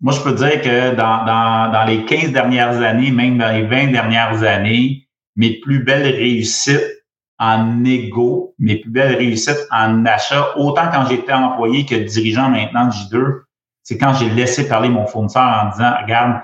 moi, 0.00 0.12
je 0.12 0.20
peux 0.20 0.34
dire 0.34 0.60
que 0.62 0.94
dans, 0.94 1.24
dans, 1.24 1.72
dans 1.72 1.84
les 1.84 2.04
15 2.04 2.32
dernières 2.32 2.80
années, 2.80 3.10
même 3.10 3.38
dans 3.38 3.52
les 3.52 3.62
20 3.62 3.88
dernières 3.88 4.42
années, 4.44 5.08
mes 5.34 5.58
plus 5.60 5.82
belles 5.82 6.14
réussites 6.14 7.00
en 7.40 7.84
égo, 7.84 8.54
mes 8.58 8.76
plus 8.76 8.90
belles 8.90 9.16
réussites 9.16 9.66
en 9.72 10.04
achat, 10.04 10.56
autant 10.58 10.90
quand 10.92 11.06
j'étais 11.06 11.32
employé 11.32 11.86
que 11.86 11.94
dirigeant 11.96 12.50
maintenant 12.50 12.86
de 12.86 12.92
J2, 12.92 13.40
c'est 13.82 13.98
quand 13.98 14.14
j'ai 14.14 14.28
laissé 14.28 14.68
parler 14.68 14.90
mon 14.90 15.06
fournisseur 15.06 15.42
en 15.42 15.70
disant, 15.70 15.92
regarde, 16.02 16.42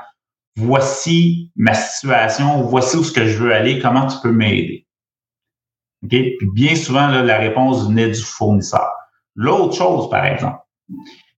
voici 0.56 1.52
ma 1.56 1.74
situation, 1.74 2.62
voici 2.62 2.96
où 2.96 3.04
ce 3.04 3.12
que 3.12 3.26
je 3.26 3.38
veux 3.38 3.54
aller, 3.54 3.78
comment 3.78 4.06
tu 4.06 4.16
peux 4.22 4.32
m'aider. 4.32 4.86
Puis 6.08 6.36
bien 6.54 6.74
souvent, 6.76 7.08
la 7.08 7.38
réponse 7.38 7.86
venait 7.86 8.10
du 8.10 8.22
fournisseur. 8.22 8.90
L'autre 9.34 9.74
chose, 9.76 10.08
par 10.08 10.24
exemple, 10.24 10.58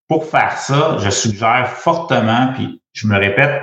pour 0.06 0.24
faire 0.24 0.56
ça, 0.58 0.98
je 0.98 1.10
suggère 1.10 1.68
fortement, 1.68 2.52
puis 2.54 2.82
je 2.92 3.06
me 3.06 3.18
répète, 3.18 3.62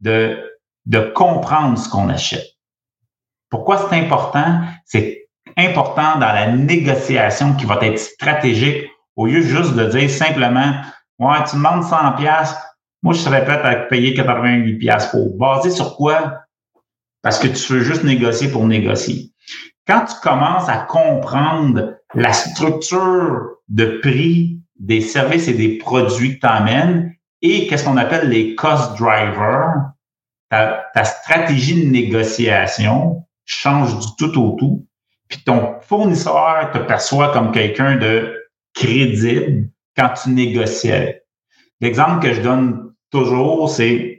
de, 0.00 0.38
de 0.86 1.00
comprendre 1.00 1.78
ce 1.78 1.88
qu'on 1.88 2.08
achète. 2.08 2.46
Pourquoi 3.50 3.78
c'est 3.78 3.96
important? 3.96 4.62
C'est 4.84 5.28
important 5.56 6.18
dans 6.18 6.32
la 6.32 6.52
négociation 6.52 7.54
qui 7.54 7.64
va 7.64 7.78
être 7.82 7.98
stratégique 7.98 8.86
au 9.14 9.26
lieu 9.26 9.40
juste 9.40 9.74
de 9.74 9.86
dire 9.86 10.10
simplement, 10.10 10.74
ouais, 11.18 11.44
tu 11.48 11.56
demandes 11.56 11.82
100 11.82 12.12
pièces 12.12 12.54
moi, 13.02 13.14
je 13.14 13.20
serais 13.20 13.44
prêt 13.44 13.60
à 13.62 13.76
payer 13.76 14.14
88 14.14 14.78
pièces 14.78 15.06
pour. 15.06 15.36
Basé 15.36 15.70
sur 15.70 15.96
quoi? 15.96 16.40
Parce 17.22 17.38
que 17.38 17.48
tu 17.48 17.72
veux 17.72 17.82
juste 17.82 18.04
négocier 18.04 18.48
pour 18.48 18.66
négocier. 18.66 19.32
Quand 19.86 20.04
tu 20.04 20.14
commences 20.22 20.68
à 20.68 20.78
comprendre 20.78 21.96
la 22.14 22.32
structure 22.32 23.56
de 23.68 23.98
prix 24.02 24.60
des 24.78 25.00
services 25.00 25.48
et 25.48 25.54
des 25.54 25.78
produits 25.78 26.36
que 26.36 26.40
tu 26.40 26.46
amènes 26.46 27.14
et 27.42 27.66
qu'est-ce 27.66 27.84
qu'on 27.84 27.96
appelle 27.96 28.28
les 28.28 28.54
cost 28.54 28.96
drivers, 28.98 29.92
ta, 30.50 31.04
stratégie 31.04 31.84
de 31.84 31.90
négociation 31.90 33.24
change 33.44 33.98
du 33.98 34.06
tout 34.18 34.40
au 34.40 34.56
tout. 34.58 34.86
Puis 35.28 35.42
ton 35.44 35.80
fournisseur 35.80 36.70
te 36.72 36.78
perçoit 36.78 37.32
comme 37.32 37.52
quelqu'un 37.52 37.96
de 37.96 38.34
crédible 38.74 39.70
quand 39.96 40.10
tu 40.22 40.30
négocies. 40.30 41.20
L'exemple 41.80 42.20
que 42.20 42.32
je 42.32 42.40
donne 42.40 42.92
toujours, 43.10 43.68
c'est 43.68 44.16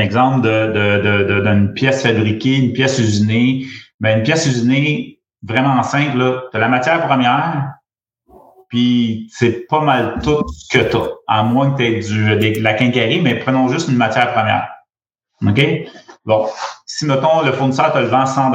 exemple 0.00 0.42
de, 0.42 1.40
d'une 1.40 1.72
pièce 1.72 2.02
fabriquée, 2.02 2.56
une 2.56 2.72
pièce 2.72 2.98
usinée. 2.98 3.66
Mais 4.00 4.14
une 4.14 4.22
pièce 4.22 4.46
usinée, 4.46 5.20
vraiment 5.42 5.82
simple, 5.82 6.48
tu 6.50 6.56
as 6.56 6.60
la 6.60 6.68
matière 6.68 7.06
première, 7.06 7.74
puis 8.68 9.30
c'est 9.32 9.66
pas 9.68 9.80
mal 9.80 10.18
tout 10.22 10.42
ce 10.48 10.76
que 10.76 10.90
tu 10.90 10.96
as, 10.96 11.08
à 11.28 11.42
moins 11.42 11.70
que 11.72 11.76
tu 11.76 11.84
aies 11.84 12.00
du, 12.00 12.58
de 12.58 12.62
la 12.62 12.74
quincaillerie, 12.74 13.20
mais 13.20 13.36
prenons 13.36 13.68
juste 13.68 13.88
une 13.88 13.96
matière 13.96 14.32
première. 14.32 14.68
OK? 15.46 15.60
Bon, 16.24 16.48
si, 16.86 17.06
mettons, 17.06 17.42
le 17.42 17.52
fournisseur 17.52 17.92
te 17.92 17.98
le 17.98 18.06
vend 18.06 18.26
100 18.26 18.50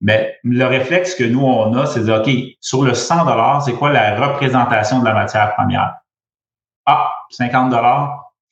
ben, 0.00 0.28
le 0.44 0.64
réflexe 0.64 1.14
que 1.16 1.24
nous, 1.24 1.42
on 1.42 1.74
a, 1.74 1.86
c'est 1.86 2.00
de 2.00 2.04
dire, 2.04 2.20
OK, 2.20 2.30
sur 2.60 2.84
le 2.84 2.94
100 2.94 3.60
c'est 3.60 3.72
quoi 3.72 3.90
la 3.90 4.14
représentation 4.16 5.00
de 5.00 5.04
la 5.04 5.12
matière 5.12 5.54
première? 5.54 5.96
Ah, 6.90 7.12
50 7.30 7.74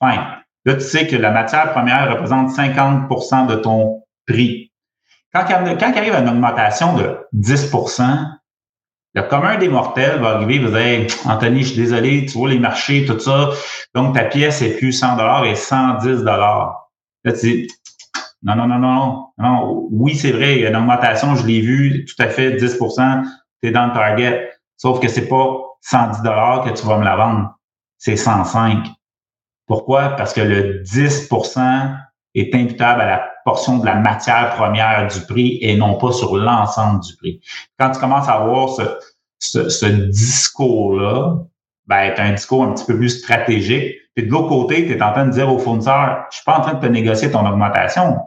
Fine. 0.02 0.26
Là, 0.66 0.74
tu 0.74 0.80
sais 0.80 1.06
que 1.06 1.16
la 1.16 1.30
matière 1.30 1.72
première 1.72 2.10
représente 2.10 2.50
50% 2.50 3.46
de 3.46 3.54
ton 3.54 4.02
prix. 4.26 4.72
Quand, 5.32 5.44
quand 5.46 5.92
il 5.92 5.98
arrive 5.98 6.14
à 6.14 6.20
une 6.20 6.28
augmentation 6.28 6.94
de 6.96 7.18
10% 7.34 8.36
le 9.16 9.22
commun 9.22 9.56
des 9.56 9.70
mortels 9.70 10.20
va 10.20 10.34
arriver 10.34 10.56
et 10.56 10.58
va 10.58 10.78
dire 10.78 11.06
Anthony, 11.24 11.62
je 11.62 11.68
suis 11.68 11.76
désolé, 11.76 12.26
tu 12.26 12.36
vois 12.36 12.50
les 12.50 12.58
marchés, 12.58 13.06
tout 13.06 13.18
ça, 13.18 13.48
donc 13.94 14.14
ta 14.14 14.24
pièce 14.24 14.60
est 14.60 14.76
plus 14.76 14.92
100 14.92 15.44
et 15.44 15.54
110 15.54 16.22
Là, 16.22 16.76
tu 17.24 17.32
dis 17.32 17.68
non, 18.42 18.54
non, 18.56 18.66
non, 18.66 18.78
non, 18.78 19.28
non. 19.38 19.88
Oui, 19.90 20.14
c'est 20.14 20.32
vrai, 20.32 20.56
il 20.56 20.60
y 20.60 20.66
a 20.66 20.68
une 20.68 20.76
augmentation, 20.76 21.34
je 21.34 21.46
l'ai 21.46 21.62
vu, 21.62 22.04
tout 22.04 22.22
à 22.22 22.28
fait 22.28 22.52
10 22.52 22.76
tu 22.78 23.68
es 23.68 23.70
dans 23.70 23.86
le 23.86 23.92
target. 23.94 24.50
Sauf 24.76 25.00
que 25.00 25.08
c'est 25.08 25.28
pas 25.28 25.62
110 25.80 26.20
que 26.20 26.78
tu 26.78 26.86
vas 26.86 26.98
me 26.98 27.04
la 27.04 27.16
vendre, 27.16 27.55
c'est 27.98 28.16
105. 28.16 28.86
Pourquoi? 29.66 30.10
Parce 30.10 30.32
que 30.32 30.40
le 30.40 30.82
10% 30.82 31.96
est 32.34 32.54
imputable 32.54 33.00
à 33.00 33.06
la 33.06 33.30
portion 33.44 33.78
de 33.78 33.86
la 33.86 33.94
matière 33.94 34.54
première 34.56 35.08
du 35.08 35.20
prix 35.20 35.58
et 35.62 35.76
non 35.76 35.96
pas 35.98 36.12
sur 36.12 36.36
l'ensemble 36.36 37.00
du 37.02 37.16
prix. 37.16 37.40
Quand 37.78 37.90
tu 37.90 37.98
commences 37.98 38.28
à 38.28 38.34
avoir 38.34 38.70
ce, 39.38 39.68
ce, 39.68 39.86
discours-là, 39.86 41.38
ben, 41.86 42.12
tu 42.14 42.20
un 42.20 42.32
discours 42.32 42.64
un 42.64 42.72
petit 42.72 42.84
peu 42.84 42.96
plus 42.96 43.10
stratégique. 43.10 43.94
Puis 44.14 44.26
de 44.26 44.30
l'autre 44.30 44.48
côté, 44.48 44.86
tu 44.86 44.92
es 44.92 45.02
en 45.02 45.12
train 45.12 45.26
de 45.26 45.32
dire 45.32 45.52
au 45.52 45.58
fournisseur, 45.58 46.26
je 46.30 46.36
suis 46.36 46.44
pas 46.44 46.58
en 46.58 46.60
train 46.60 46.74
de 46.74 46.80
te 46.80 46.90
négocier 46.90 47.30
ton 47.30 47.46
augmentation. 47.46 48.18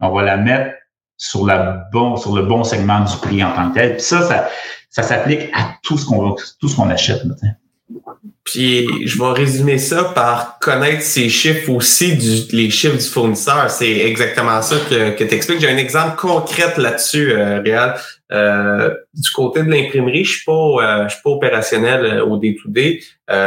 On 0.00 0.10
va 0.10 0.22
la 0.22 0.36
mettre 0.36 0.74
sur, 1.16 1.46
la 1.46 1.84
bon, 1.92 2.16
sur 2.16 2.34
le 2.34 2.42
bon 2.42 2.64
segment 2.64 3.00
du 3.00 3.16
prix 3.18 3.44
en 3.44 3.52
tant 3.52 3.70
que 3.70 3.74
tel. 3.74 3.92
Puis 3.92 4.02
ça, 4.02 4.22
ça, 4.22 4.48
ça 4.88 5.02
s'applique 5.02 5.50
à 5.54 5.76
tout 5.82 5.98
ce 5.98 6.06
qu'on 6.06 6.34
tout 6.58 6.68
ce 6.68 6.76
qu'on 6.76 6.90
achète. 6.90 7.24
Maintenant. 7.24 7.54
Puis 8.44 9.06
je 9.06 9.18
vais 9.18 9.32
résumer 9.32 9.78
ça 9.78 10.04
par 10.04 10.58
connaître 10.58 11.02
ces 11.02 11.28
chiffres 11.28 11.70
aussi, 11.70 12.16
du, 12.16 12.56
les 12.56 12.70
chiffres 12.70 12.96
du 12.96 13.04
fournisseur. 13.04 13.70
C'est 13.70 13.98
exactement 13.98 14.60
ça 14.62 14.76
que, 14.88 15.10
que 15.16 15.24
tu 15.24 15.34
expliques. 15.34 15.60
J'ai 15.60 15.70
un 15.70 15.76
exemple 15.76 16.16
concret 16.16 16.74
là-dessus, 16.76 17.32
euh, 17.32 17.60
Réal. 17.60 17.96
Euh, 18.32 18.94
du 19.12 19.28
côté 19.30 19.62
de 19.64 19.70
l'imprimerie, 19.70 20.24
je 20.24 20.36
suis 20.36 20.44
pas, 20.44 20.52
euh, 20.52 21.08
je 21.08 21.14
suis 21.14 21.22
pas 21.22 21.30
opérationnel 21.30 22.04
euh, 22.04 22.24
au 22.24 22.36
day-to-day, 22.36 23.00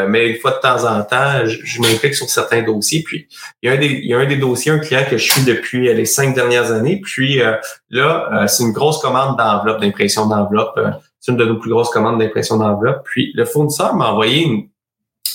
mais 0.08 0.30
une 0.30 0.38
fois 0.38 0.52
de 0.52 0.60
temps 0.60 0.86
en 0.86 1.04
temps, 1.04 1.46
je, 1.46 1.82
m'implique 1.82 2.16
sur 2.16 2.30
certains 2.30 2.62
dossiers. 2.64 3.04
Puis 3.04 3.28
il 3.62 3.70
y 3.70 3.70
a 3.70 3.76
un 3.76 3.78
des, 3.78 3.88
il 3.88 4.06
y 4.06 4.14
a 4.14 4.20
un 4.20 4.26
des 4.26 4.38
dossiers, 4.38 4.72
un 4.72 4.80
client 4.80 5.04
que 5.10 5.18
je 5.18 5.32
suis 5.32 5.44
depuis 5.44 5.94
les 5.94 6.06
cinq 6.06 6.34
dernières 6.36 6.72
années. 6.72 7.02
Puis 7.04 7.42
là, 7.90 8.46
c'est 8.48 8.64
une 8.64 8.72
grosse 8.72 9.02
commande 9.02 9.38
d'enveloppe, 9.38 9.82
d'impression 9.82 10.26
d'enveloppe. 10.26 10.80
c'est 11.20 11.34
une 11.34 11.38
de 11.38 11.44
nos 11.44 11.58
plus 11.58 11.70
grosses 11.70 11.90
commandes 11.90 12.18
d'impression 12.18 12.58
d'enveloppe. 12.58 13.04
Puis 13.04 13.34
le 13.36 13.44
fournisseur 13.44 13.94
m'a 13.96 14.12
envoyé 14.12 14.44
une 14.44 14.70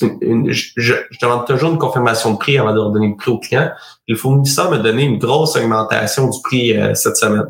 je, 0.01 0.95
demande 1.21 1.47
toujours 1.47 1.71
une 1.71 1.79
confirmation 1.79 2.33
de 2.33 2.39
prix 2.39 2.59
avant 2.59 2.73
de 2.73 2.79
redonner 2.79 3.09
le 3.09 3.17
prix 3.17 3.31
au 3.31 3.39
client. 3.39 3.71
Le 4.07 4.17
fournisseur 4.17 4.71
m'a 4.71 4.79
donné 4.79 5.05
une 5.05 5.19
grosse 5.19 5.57
augmentation 5.57 6.29
du 6.29 6.39
prix 6.43 6.77
euh, 6.77 6.95
cette 6.95 7.17
semaine. 7.17 7.47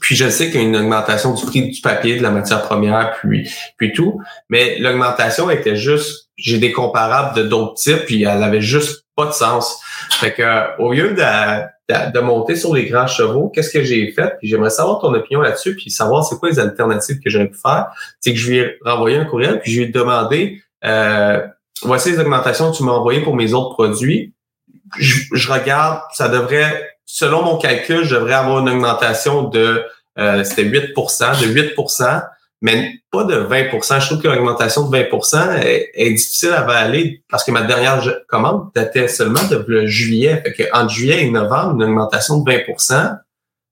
Puis 0.00 0.16
je 0.16 0.28
sais 0.28 0.50
qu'il 0.50 0.60
y 0.60 0.64
a 0.64 0.66
une 0.66 0.76
augmentation 0.76 1.34
du 1.34 1.44
prix 1.44 1.70
du 1.70 1.80
papier, 1.80 2.16
de 2.16 2.22
la 2.22 2.30
matière 2.30 2.62
première, 2.62 3.14
puis 3.20 3.48
puis 3.76 3.92
tout, 3.92 4.20
mais 4.48 4.78
l'augmentation 4.78 5.50
était 5.50 5.76
juste, 5.76 6.30
j'ai 6.36 6.58
des 6.58 6.72
comparables 6.72 7.36
de 7.36 7.42
d'autres 7.42 7.74
types, 7.74 8.06
puis 8.06 8.22
elle 8.22 8.42
avait 8.42 8.62
juste 8.62 9.04
pas 9.16 9.26
de 9.26 9.32
sens. 9.32 9.80
Fait 10.12 10.32
que 10.32 10.80
au 10.80 10.92
lieu 10.92 11.10
de, 11.10 12.10
de, 12.10 12.20
monter 12.20 12.56
sur 12.56 12.74
les 12.74 12.86
grands 12.86 13.06
chevaux, 13.06 13.50
qu'est-ce 13.50 13.70
que 13.70 13.82
j'ai 13.82 14.10
fait? 14.12 14.36
Puis 14.38 14.48
j'aimerais 14.48 14.70
savoir 14.70 15.00
ton 15.00 15.12
opinion 15.12 15.40
là-dessus, 15.40 15.76
puis 15.76 15.90
savoir 15.90 16.24
c'est 16.24 16.36
quoi 16.36 16.48
les 16.48 16.58
alternatives 16.58 17.20
que 17.20 17.28
j'aurais 17.28 17.48
pu 17.48 17.58
faire. 17.58 17.88
C'est 18.20 18.32
que 18.32 18.38
je 18.38 18.50
lui 18.50 18.58
ai 18.58 18.78
renvoyé 18.84 19.18
un 19.18 19.24
courriel, 19.24 19.60
puis 19.60 19.72
je 19.72 19.80
lui 19.80 19.88
ai 19.88 19.90
demandé 19.90 20.62
euh, 20.84 21.46
voici 21.82 22.12
les 22.12 22.18
augmentations 22.18 22.70
que 22.70 22.76
tu 22.76 22.84
m'as 22.84 22.92
envoyées 22.92 23.22
pour 23.22 23.36
mes 23.36 23.52
autres 23.52 23.74
produits. 23.74 24.34
Je, 24.98 25.50
regarde, 25.50 26.00
ça 26.12 26.28
devrait, 26.28 26.96
selon 27.04 27.42
mon 27.42 27.58
calcul, 27.58 28.04
je 28.04 28.14
devrais 28.14 28.34
avoir 28.34 28.60
une 28.60 28.68
augmentation 28.68 29.44
de, 29.44 29.84
euh, 30.18 30.44
c'était 30.44 30.64
8% 30.64 31.40
de 31.40 31.74
8% 31.76 32.24
mais 32.64 32.92
pas 33.10 33.24
de 33.24 33.34
20% 33.34 34.00
Je 34.00 34.06
trouve 34.06 34.22
que 34.22 34.28
l'augmentation 34.28 34.88
de 34.88 34.96
20 34.96 35.56
est, 35.56 35.90
est, 35.94 36.10
difficile 36.10 36.50
à 36.50 36.60
avaler 36.60 37.24
parce 37.28 37.42
que 37.42 37.50
ma 37.50 37.62
dernière 37.62 38.00
commande 38.28 38.70
datait 38.72 39.08
seulement 39.08 39.42
de 39.50 39.64
le 39.66 39.86
juillet. 39.88 40.40
Fait 40.56 40.70
entre 40.72 40.90
juillet 40.90 41.24
et 41.24 41.30
novembre, 41.30 41.74
une 41.74 41.82
augmentation 41.82 42.38
de 42.38 42.48
20% 42.48 43.18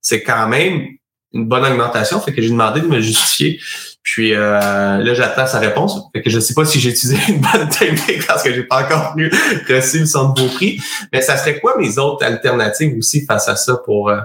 c'est 0.00 0.22
quand 0.22 0.48
même 0.48 0.86
une 1.32 1.46
bonne 1.46 1.64
augmentation. 1.64 2.20
Fait 2.20 2.32
que 2.32 2.42
j'ai 2.42 2.50
demandé 2.50 2.80
de 2.80 2.86
me 2.86 3.00
justifier. 3.00 3.60
Puis 4.02 4.34
euh, 4.34 4.98
là, 4.98 5.14
j'attends 5.14 5.46
sa 5.46 5.58
réponse. 5.58 6.08
Fait 6.14 6.22
que 6.22 6.30
je 6.30 6.36
ne 6.36 6.40
sais 6.40 6.54
pas 6.54 6.64
si 6.64 6.80
j'ai 6.80 6.90
utilisé 6.90 7.18
une 7.28 7.40
bonne 7.40 7.68
technique 7.78 8.26
parce 8.26 8.42
que 8.42 8.52
j'ai 8.52 8.64
pas 8.64 8.84
encore 8.84 9.14
pu 9.14 9.30
reçu 9.68 10.00
le 10.00 10.06
son 10.06 10.30
beau 10.30 10.46
prix. 10.46 10.80
Mais 11.12 11.20
ça 11.20 11.36
serait 11.36 11.60
quoi 11.60 11.76
mes 11.78 11.98
autres 11.98 12.24
alternatives 12.24 12.96
aussi 12.96 13.26
face 13.26 13.48
à 13.48 13.56
ça 13.56 13.76
pour, 13.84 14.08
euh, 14.08 14.20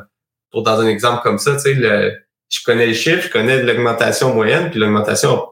pour 0.52 0.64
dans 0.64 0.80
un 0.80 0.88
exemple 0.88 1.22
comme 1.24 1.38
ça, 1.38 1.54
tu 1.54 1.60
sais, 1.60 1.74
le, 1.74 2.14
je 2.50 2.60
connais 2.64 2.86
les 2.86 2.94
chiffres, 2.94 3.24
je 3.26 3.30
connais 3.30 3.62
l'augmentation 3.62 4.34
moyenne, 4.34 4.70
puis 4.70 4.80
l'augmentation 4.80 5.48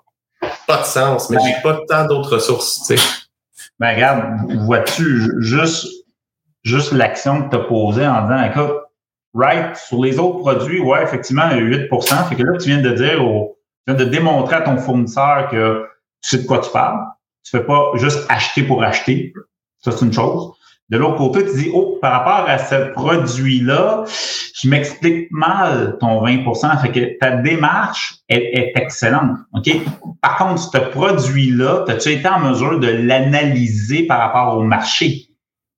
pas 0.67 0.81
de 0.81 0.85
sens, 0.85 1.29
mais 1.29 1.37
j'ai 1.45 1.61
pas 1.61 1.79
tant 1.87 2.05
d'autres 2.05 2.35
ressources, 2.35 2.85
tu 2.87 2.97
sais. 2.97 3.03
Ben 3.79 3.95
regarde, 3.95 4.23
vois-tu, 4.65 5.41
juste, 5.41 5.87
juste 6.63 6.91
l'action 6.93 7.43
que 7.43 7.49
tu 7.49 7.55
as 7.57 7.65
posée 7.65 8.07
en 8.07 8.23
disant, 8.23 8.43
écoute, 8.43 8.77
right, 9.33 9.75
sur 9.75 10.01
les 10.01 10.19
autres 10.19 10.39
produits, 10.39 10.79
ouais, 10.79 11.03
effectivement, 11.03 11.49
il 11.51 11.57
y 11.57 11.75
a 11.75 11.87
8% 11.87 12.29
Fait 12.29 12.35
que 12.35 12.43
là, 12.43 12.57
tu 12.57 12.69
viens 12.69 12.81
de 12.81 12.91
dire 12.91 13.23
au 13.25 13.57
de 13.87 14.03
démontrer 14.05 14.55
à 14.55 14.61
ton 14.61 14.77
fournisseur 14.77 15.49
que 15.49 15.85
tu 16.21 16.29
sais 16.29 16.43
de 16.43 16.47
quoi 16.47 16.59
tu 16.59 16.71
parles. 16.71 16.99
Tu 17.43 17.51
fais 17.51 17.63
pas 17.63 17.91
juste 17.95 18.25
acheter 18.29 18.63
pour 18.63 18.83
acheter. 18.83 19.33
Ça, 19.79 19.91
c'est 19.91 20.05
une 20.05 20.13
chose. 20.13 20.53
De 20.89 20.97
l'autre 20.97 21.17
côté, 21.17 21.45
tu 21.45 21.55
dis, 21.55 21.71
oh, 21.73 21.97
par 22.01 22.23
rapport 22.23 22.49
à 22.49 22.57
ce 22.57 22.91
produit-là, 22.91 24.03
je 24.07 24.69
m'explique 24.69 25.27
mal 25.31 25.97
ton 25.99 26.25
20% 26.25 26.81
Fait 26.81 26.91
que 26.91 27.17
ta 27.19 27.37
démarche 27.37 28.15
est, 28.29 28.73
excellente. 28.75 29.37
OK? 29.53 29.69
Par 30.21 30.37
contre, 30.37 30.61
ce 30.61 30.77
produit-là, 30.77 31.85
as-tu 31.87 32.11
été 32.11 32.27
en 32.27 32.39
mesure 32.39 32.79
de 32.79 32.87
l'analyser 32.87 34.05
par 34.07 34.19
rapport 34.19 34.57
au 34.57 34.61
marché? 34.61 35.27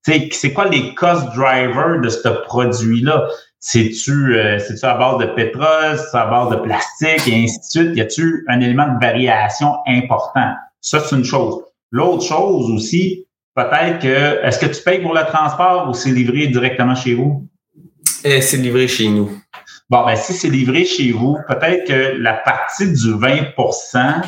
C'est 0.03 0.53
quoi 0.53 0.65
les 0.65 0.93
cost 0.93 1.33
drivers 1.35 1.99
de 2.01 2.09
ce 2.09 2.27
produit-là? 2.27 3.27
C'est-tu 3.67 4.36
euh, 4.36 4.60
c'est-tu 4.60 4.86
à 4.86 4.93
base 4.93 5.17
de 5.17 5.25
pétrole, 5.25 5.97
c'est 5.97 6.15
à 6.15 6.28
base 6.28 6.51
de 6.51 6.58
plastique 6.58 7.28
et 7.28 7.43
ainsi 7.43 7.58
de 7.58 7.63
suite? 7.63 7.97
Y 7.97 8.01
a-tu 8.01 8.45
un 8.47 8.60
élément 8.60 8.86
de 8.93 9.04
variation 9.04 9.78
important? 9.88 10.54
Ça, 10.82 10.99
c'est 10.99 11.15
une 11.15 11.23
chose. 11.23 11.63
L'autre 11.89 12.21
chose 12.21 12.69
aussi, 12.69 13.25
peut-être 13.56 13.97
que 14.04 14.45
est-ce 14.45 14.60
que 14.60 14.67
tu 14.67 14.84
payes 14.84 15.01
pour 15.01 15.15
le 15.15 15.25
transport 15.25 15.89
ou 15.89 15.95
c'est 15.95 16.12
livré 16.12 16.45
directement 16.45 16.93
chez 16.93 17.15
vous? 17.15 17.49
Eh, 18.23 18.39
c'est 18.39 18.58
livré 18.58 18.88
chez 18.88 19.10
nous. 19.10 19.32
Bon, 19.89 20.06
ben 20.06 20.15
si 20.15 20.34
c'est 20.34 20.49
livré 20.49 20.86
chez 20.86 21.12
vous, 21.12 21.39
peut-être 21.47 21.88
que 21.88 22.21
la 22.21 22.34
partie 22.34 22.91
du 22.91 23.15
20% 23.15 24.21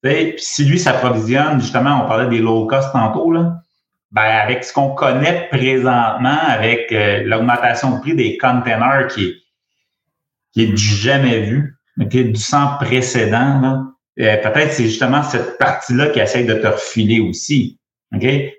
puis 0.00 0.34
si 0.36 0.64
lui 0.64 0.78
s'approvisionne, 0.78 1.60
justement, 1.60 2.04
on 2.04 2.06
parlait 2.06 2.28
des 2.28 2.38
low 2.38 2.66
cost 2.66 2.92
tantôt, 2.92 3.32
là, 3.32 3.56
ben, 4.10 4.22
avec 4.22 4.64
ce 4.64 4.72
qu'on 4.72 4.94
connaît 4.94 5.48
présentement, 5.50 6.38
avec 6.48 6.90
euh, 6.92 7.22
l'augmentation 7.24 7.96
de 7.96 8.00
prix 8.00 8.14
des 8.14 8.38
containers 8.38 9.08
qui, 9.08 9.34
qui 10.52 10.62
est 10.62 10.66
du 10.68 10.76
jamais 10.76 11.40
vu, 11.40 11.74
du 11.96 12.36
sans 12.36 12.76
précédent, 12.78 13.84
euh, 14.20 14.36
peut-être 14.38 14.72
c'est 14.72 14.84
justement 14.84 15.22
cette 15.22 15.58
partie-là 15.58 16.08
qui 16.08 16.20
essaie 16.20 16.44
de 16.44 16.54
te 16.54 16.66
refiler 16.66 17.20
aussi. 17.20 17.78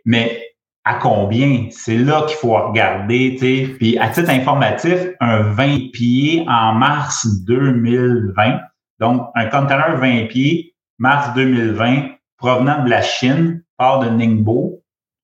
Mais 0.06 0.50
à 0.86 0.96
combien? 0.96 1.68
C'est 1.72 1.98
là 1.98 2.24
qu'il 2.28 2.38
faut 2.38 2.56
regarder. 2.56 3.36
Puis 3.80 3.98
à 3.98 4.10
titre 4.10 4.30
informatif, 4.30 4.98
un 5.20 5.42
20 5.42 5.92
pieds 5.92 6.46
en 6.48 6.74
mars 6.74 7.28
2020, 7.46 8.60
donc 9.00 9.28
un 9.36 9.46
container 9.48 9.98
20 9.98 10.28
pieds, 10.28 10.74
mars 10.98 11.34
2020, 11.36 12.10
provenant 12.38 12.84
de 12.84 12.90
la 12.90 13.02
Chine, 13.02 13.64
part 13.78 14.00
de 14.00 14.10
Ningbo, 14.10 14.79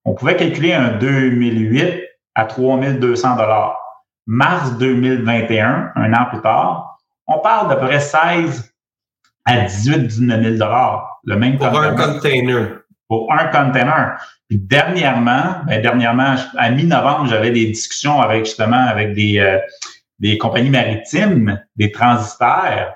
on 0.05 0.13
pouvait 0.13 0.35
calculer 0.35 0.73
un 0.73 0.89
2008 0.97 2.03
à 2.35 2.45
3200 2.45 3.35
dollars. 3.35 3.77
Mars 4.27 4.77
2021, 4.77 5.91
un 5.95 6.13
an 6.13 6.25
plus 6.31 6.41
tard, 6.41 6.99
on 7.27 7.39
parle 7.39 7.69
d'à 7.69 7.75
peu 7.75 7.87
près 7.87 7.99
16 7.99 8.73
à 9.45 9.61
18 9.61 10.07
19 10.07 10.43
000 10.43 10.55
dollars. 10.55 11.19
Le 11.23 11.35
même 11.35 11.57
pour 11.57 11.79
un 11.79 11.95
container. 11.95 12.79
Pour 13.07 13.31
un 13.31 13.45
container. 13.47 14.17
Puis 14.47 14.57
dernièrement, 14.59 15.61
ben 15.67 15.81
dernièrement, 15.81 16.35
à 16.57 16.69
mi-novembre, 16.71 17.27
j'avais 17.27 17.51
des 17.51 17.67
discussions 17.67 18.21
avec 18.21 18.45
justement 18.45 18.87
avec 18.87 19.13
des, 19.13 19.39
euh, 19.39 19.59
des 20.19 20.37
compagnies 20.37 20.69
maritimes, 20.69 21.61
des 21.75 21.91
transitaires. 21.91 22.95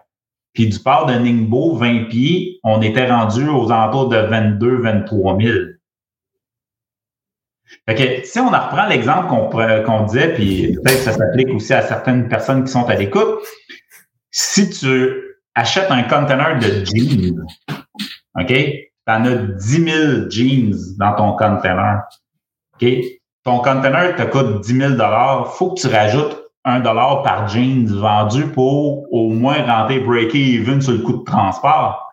Puis 0.53 0.67
du 0.67 0.79
port 0.79 1.05
de 1.05 1.13
Ningbo, 1.13 1.75
20 1.75 2.09
pieds, 2.09 2.59
on 2.63 2.81
était 2.81 3.07
rendu 3.07 3.47
aux 3.47 3.71
alentours 3.71 4.09
de 4.09 4.17
22 4.17 4.81
23 4.81 5.37
000. 5.39 5.57
Fait 7.87 7.95
que, 7.95 8.27
si 8.27 8.39
on 8.39 8.47
en 8.47 8.59
reprend 8.59 8.85
l'exemple 8.87 9.27
qu'on 9.27 10.03
disait, 10.03 10.33
puis 10.33 10.77
peut-être 10.83 10.97
que 10.97 11.03
ça 11.03 11.13
s'applique 11.13 11.49
aussi 11.49 11.73
à 11.73 11.81
certaines 11.81 12.27
personnes 12.27 12.63
qui 12.63 12.71
sont 12.71 12.87
à 12.87 12.95
l'écoute, 12.95 13.39
si 14.31 14.69
tu 14.69 15.37
achètes 15.55 15.89
un 15.89 16.03
conteneur 16.03 16.59
de 16.59 16.85
jeans, 16.85 17.45
OK, 18.39 18.47
tu 18.47 18.91
en 19.07 19.25
as 19.25 19.35
10 19.35 19.83
000 19.83 20.29
jeans 20.29 20.75
dans 20.97 21.13
ton 21.13 21.33
conteneur, 21.33 22.03
OK, 22.75 22.87
ton 23.43 23.59
conteneur 23.59 24.15
te 24.15 24.23
coûte 24.23 24.61
10 24.61 24.97
000 24.97 25.45
faut 25.45 25.73
que 25.73 25.81
tu 25.81 25.87
rajoutes 25.87 26.37
un 26.65 26.79
dollar 26.81 27.23
par 27.23 27.47
jeans 27.47 27.87
vendu 27.87 28.45
pour 28.47 29.11
au 29.11 29.29
moins 29.29 29.65
rentrer 29.65 29.99
break-even 29.99 30.81
sur 30.81 30.91
le 30.93 30.99
coût 30.99 31.17
de 31.17 31.23
transport. 31.23 32.08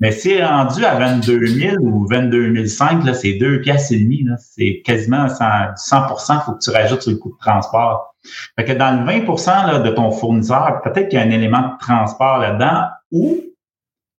Mais 0.00 0.12
c'est 0.12 0.44
rendu 0.44 0.84
à 0.84 0.94
22 0.96 1.46
000 1.46 1.76
ou 1.80 2.06
22 2.06 2.66
500, 2.66 3.04
là, 3.04 3.14
c'est 3.14 3.34
deux 3.34 3.60
pièces 3.62 3.90
et 3.92 3.98
demie, 3.98 4.26
C'est 4.38 4.82
quasiment 4.84 5.28
100, 5.28 5.76
100 5.76 6.40
faut 6.40 6.52
que 6.52 6.58
tu 6.58 6.70
rajoutes 6.70 7.02
sur 7.02 7.12
le 7.12 7.16
coût 7.16 7.30
de 7.30 7.38
transport. 7.38 8.14
Fait 8.58 8.64
que 8.64 8.72
dans 8.72 9.04
le 9.04 9.10
20% 9.10 9.66
là, 9.66 9.78
de 9.78 9.90
ton 9.90 10.10
fournisseur, 10.10 10.82
peut-être 10.82 11.08
qu'il 11.08 11.18
y 11.18 11.22
a 11.22 11.24
un 11.24 11.30
élément 11.30 11.60
de 11.60 11.78
transport 11.78 12.38
là-dedans 12.38 12.88
ou 13.10 13.40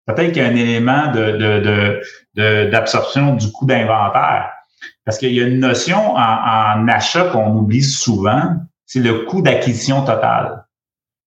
peut-être 0.06 0.32
qu'il 0.32 0.42
y 0.42 0.46
a 0.46 0.48
un 0.48 0.56
élément 0.56 1.12
de, 1.12 2.00
de, 2.34 2.70
d'absorption 2.70 3.34
du 3.34 3.50
coût 3.52 3.66
d'inventaire. 3.66 4.50
Parce 5.04 5.18
qu'il 5.18 5.32
y 5.32 5.42
a 5.42 5.46
une 5.46 5.60
notion 5.60 6.16
en, 6.16 6.18
en 6.18 6.88
achat 6.88 7.24
qu'on 7.24 7.54
oublie 7.54 7.82
souvent, 7.82 8.54
c'est 8.86 9.00
le 9.00 9.24
coût 9.24 9.42
d'acquisition 9.42 10.02
totale. 10.04 10.64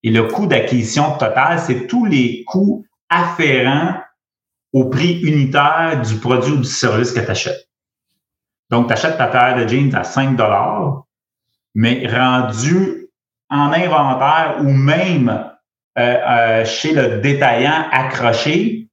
Et 0.01 0.09
le 0.09 0.23
coût 0.23 0.47
d'acquisition 0.47 1.17
totale, 1.17 1.59
c'est 1.59 1.85
tous 1.88 2.05
les 2.05 2.43
coûts 2.47 2.85
afférents 3.09 3.95
au 4.73 4.86
prix 4.86 5.19
unitaire 5.21 6.01
du 6.01 6.15
produit 6.15 6.53
ou 6.53 6.58
du 6.58 6.63
service 6.63 7.12
que 7.12 7.19
tu 7.19 7.32
achètes. 7.32 7.67
Donc, 8.69 8.88
tu 8.88 8.93
achètes 8.93 9.17
ta 9.17 9.27
paire 9.27 9.55
de 9.55 9.67
jeans 9.67 9.93
à 9.95 10.03
5 10.03 10.38
mais 11.75 12.08
rendu 12.08 13.08
en 13.49 13.71
inventaire 13.71 14.58
ou 14.60 14.69
même 14.69 15.29
euh, 15.97 16.01
euh, 16.01 16.65
chez 16.65 16.93
le 16.93 17.19
détaillant 17.19 17.86
accroché, 17.91 18.88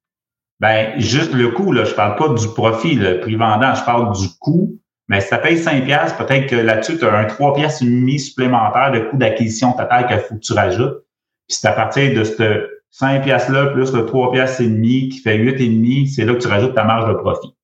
Ben, 0.60 0.98
juste 0.98 1.34
le 1.34 1.50
coût, 1.50 1.72
là, 1.72 1.84
je 1.84 1.94
parle 1.94 2.16
pas 2.16 2.28
du 2.30 2.48
profit, 2.48 2.94
le 2.94 3.20
prix 3.20 3.36
vendant, 3.36 3.74
je 3.74 3.84
parle 3.84 4.16
du 4.16 4.28
coût. 4.40 4.78
Mais 5.08 5.20
si 5.20 5.28
ça 5.28 5.38
paye 5.38 5.58
5 5.58 5.84
pièces, 5.84 6.14
peut-être 6.14 6.48
que 6.48 6.56
là-dessus, 6.56 6.98
tu 6.98 7.04
as 7.04 7.14
un 7.14 7.26
3 7.26 7.54
pièces 7.54 7.82
et 7.82 7.84
demi 7.84 8.18
supplémentaire 8.18 8.90
de 8.90 9.00
coût 9.00 9.18
d'acquisition 9.18 9.72
total 9.72 10.06
qu'il 10.06 10.18
faut 10.20 10.34
que 10.34 10.40
tu 10.40 10.52
rajoutes. 10.54 11.04
Puis 11.46 11.58
c'est 11.60 11.68
à 11.68 11.72
partir 11.72 12.14
de 12.14 12.24
ce 12.24 12.75
5 12.98 13.24
pièces 13.24 13.50
là 13.50 13.66
plus 13.66 13.92
le 13.92 14.06
3 14.06 14.32
pièces 14.32 14.58
et 14.58 14.68
demi 14.68 15.10
qui 15.10 15.18
fait 15.18 15.36
8 15.36 15.60
et 15.60 15.68
demi, 15.68 16.08
c'est 16.08 16.24
là 16.24 16.32
que 16.32 16.38
tu 16.38 16.48
rajoutes 16.48 16.74
ta 16.74 16.84
marge 16.84 17.06
de 17.06 17.12
profit. 17.12 17.54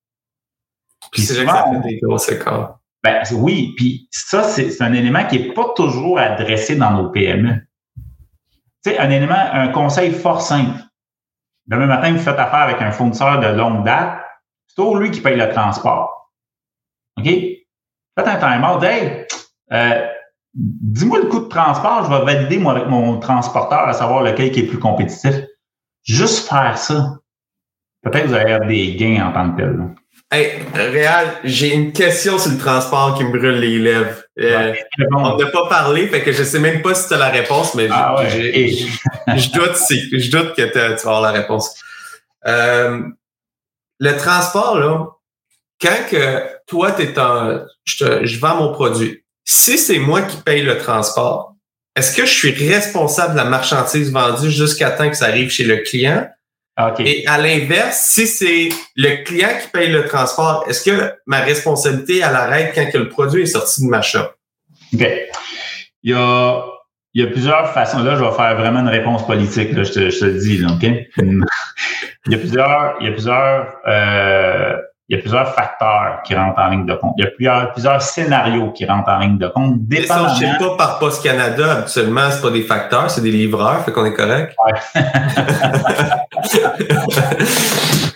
Puis 1.11 1.23
c'est 1.23 1.43
là 1.43 1.45
que 1.45 1.51
ça 1.51 1.65
fait 1.73 1.89
des 1.89 2.01
gros 2.01 2.19
écarts. 2.19 2.81
Ben, 3.03 3.23
oui, 3.33 3.73
puis 3.75 4.09
ça, 4.11 4.43
c'est 4.43 4.83
un 4.83 4.93
élément 4.93 5.27
qui 5.27 5.39
n'est 5.39 5.55
pas 5.55 5.73
toujours 5.75 6.19
adressé 6.19 6.77
dans 6.77 6.91
nos 6.91 7.09
PME. 7.09 7.67
Tu 8.85 8.91
sais, 8.91 8.99
un 8.99 9.09
élément, 9.09 9.35
un 9.35 9.69
conseil 9.69 10.13
fort 10.13 10.43
simple. 10.43 10.79
Demain 11.67 11.87
matin, 11.87 12.13
vous 12.13 12.19
faites 12.19 12.39
affaire 12.39 12.61
avec 12.61 12.83
un 12.83 12.93
fournisseur 12.93 13.41
de 13.41 13.47
longue 13.47 13.87
date, 13.87 14.21
c'est 14.67 14.75
toujours 14.75 14.99
lui 14.99 15.11
qui 15.11 15.23
paye 15.23 15.37
le 15.37 15.49
transport. 15.49 16.31
OK? 17.17 17.25
Faites 17.25 18.29
un 18.29 18.37
timeout. 18.37 18.85
Hey, 18.85 19.27
euh, 19.73 20.07
dis-moi 20.55 21.21
le 21.21 21.27
coût 21.27 21.41
de 21.41 21.49
transport, 21.49 22.05
je 22.05 22.11
vais 22.11 22.25
valider 22.25 22.59
moi 22.59 22.73
avec 22.73 22.89
mon 22.89 23.19
transporteur 23.19 23.89
à 23.89 23.93
savoir 23.93 24.23
lequel 24.23 24.51
qui 24.51 24.61
est 24.61 24.67
plus 24.67 24.79
compétitif. 24.79 25.35
Juste 26.05 26.49
faire 26.49 26.77
ça. 26.77 27.19
Peut-être 28.03 28.25
que 28.25 28.29
vous 28.29 28.35
allez 28.35 28.53
avoir 28.53 28.69
des 28.69 28.97
gains 28.97 29.27
en 29.27 29.33
tant 29.33 29.53
que 29.53 29.63
tel. 29.63 29.77
Là. 29.77 29.85
Hey, 30.31 30.63
Réal, 30.75 31.27
j'ai 31.45 31.75
une 31.75 31.93
question 31.93 32.39
sur 32.39 32.53
le 32.53 32.59
transport 32.59 33.17
qui 33.17 33.25
me 33.25 33.31
brûle 33.31 33.61
les 33.61 33.79
lèvres. 33.79 34.23
Euh, 34.41 34.75
on 35.15 35.37
n'a 35.37 35.47
pas 35.51 35.69
parlé, 35.69 36.09
fait 36.09 36.23
que 36.23 36.33
je 36.33 36.43
sais 36.43 36.59
même 36.59 36.81
pas 36.81 36.95
si 36.95 37.07
tu 37.07 37.15
as 37.15 37.19
la 37.19 37.29
réponse, 37.29 37.75
mais 37.75 37.87
ah 37.91 38.17
je 38.29 39.53
doute 39.53 39.77
je 39.77 40.31
doute 40.31 40.55
que 40.55 40.63
tu 40.63 40.79
vas 40.79 41.17
avoir 41.17 41.21
la 41.21 41.33
réponse. 41.33 41.79
Euh, 42.47 43.03
le 43.99 44.17
transport, 44.17 44.79
là, 44.79 45.07
quand 45.81 46.09
que 46.11 46.43
toi, 46.67 46.99
es 46.99 47.19
un, 47.19 47.67
je, 47.85 48.25
je 48.25 48.41
vends 48.41 48.57
mon 48.57 48.73
produit, 48.73 49.22
si 49.45 49.79
c'est 49.79 49.99
moi 49.99 50.23
qui 50.23 50.37
paye 50.39 50.63
le 50.63 50.79
transport, 50.79 51.55
est-ce 51.95 52.17
que 52.17 52.25
je 52.25 52.33
suis 52.33 52.69
responsable 52.69 53.33
de 53.33 53.39
la 53.39 53.45
marchandise 53.45 54.11
vendue 54.13 54.51
jusqu'à 54.51 54.91
temps 54.91 55.11
que 55.11 55.17
ça 55.17 55.27
arrive 55.27 55.51
chez 55.51 55.65
le 55.65 55.79
client? 55.79 56.27
Et 57.01 57.27
à 57.27 57.37
l'inverse, 57.39 58.09
si 58.13 58.27
c'est 58.27 58.71
le 58.97 59.23
client 59.25 59.51
qui 59.61 59.69
paye 59.69 59.91
le 59.91 60.07
transport, 60.07 60.65
est-ce 60.69 60.89
que 60.89 61.13
ma 61.27 61.41
responsabilité, 61.41 62.19
elle 62.19 62.35
arrête 62.35 62.73
quand 62.75 62.91
que 62.91 62.97
le 62.97 63.09
produit 63.09 63.43
est 63.43 63.47
sorti 63.47 63.85
de 63.85 63.89
ma 63.89 64.01
shop? 64.01 64.31
OK. 64.95 65.07
Il 66.03 66.11
y 66.11 66.15
a, 66.15 66.65
il 67.13 67.23
y 67.23 67.27
a 67.27 67.31
plusieurs 67.31 67.73
façons. 67.75 68.03
Là, 68.03 68.17
je 68.17 68.25
vais 68.25 68.33
faire 68.33 68.57
vraiment 68.57 68.81
une 68.81 68.89
réponse 68.89 69.27
politique, 69.27 69.73
là, 69.73 69.83
je, 69.83 69.93
te, 69.93 70.11
je 70.11 70.19
te 70.19 70.25
le 70.25 70.39
dis, 70.39 70.59
là, 70.59 70.69
OK? 70.73 70.83
il 72.27 72.33
y 72.33 72.35
a 72.35 72.39
plusieurs, 72.39 72.97
il 73.01 73.07
y 73.07 73.09
a 73.09 73.13
plusieurs 73.13 73.77
euh, 73.87 74.77
il 75.09 75.17
y 75.17 75.19
a 75.19 75.21
plusieurs 75.21 75.55
facteurs 75.55 76.23
qui 76.25 76.35
rentrent 76.35 76.59
en 76.61 76.69
ligne 76.69 76.87
de 76.87 76.95
compte. 76.95 77.15
Il 77.19 77.25
y 77.25 77.27
a 77.27 77.31
plusieurs, 77.31 77.73
plusieurs 77.73 78.01
scénarios 78.01 78.71
qui 78.71 78.87
rentrent 78.87 79.11
en 79.11 79.19
ligne 79.19 79.39
de 79.39 79.49
compte. 79.49 79.77
Mais 79.89 80.03
ça, 80.03 80.27
pas 80.59 80.77
par 80.77 80.99
Post 80.99 81.23
Canada, 81.23 81.79
habituellement, 81.79 82.31
c'est 82.31 82.41
pas 82.41 82.51
des 82.51 82.63
facteurs, 82.63 83.11
c'est 83.11 83.21
des 83.21 83.33
livreurs, 83.33 83.85
fait 83.85 83.93
qu'on 83.93 84.05
est 84.05 84.15
correct. 84.15 84.55
Ouais. 84.65 84.73
il 86.55 86.61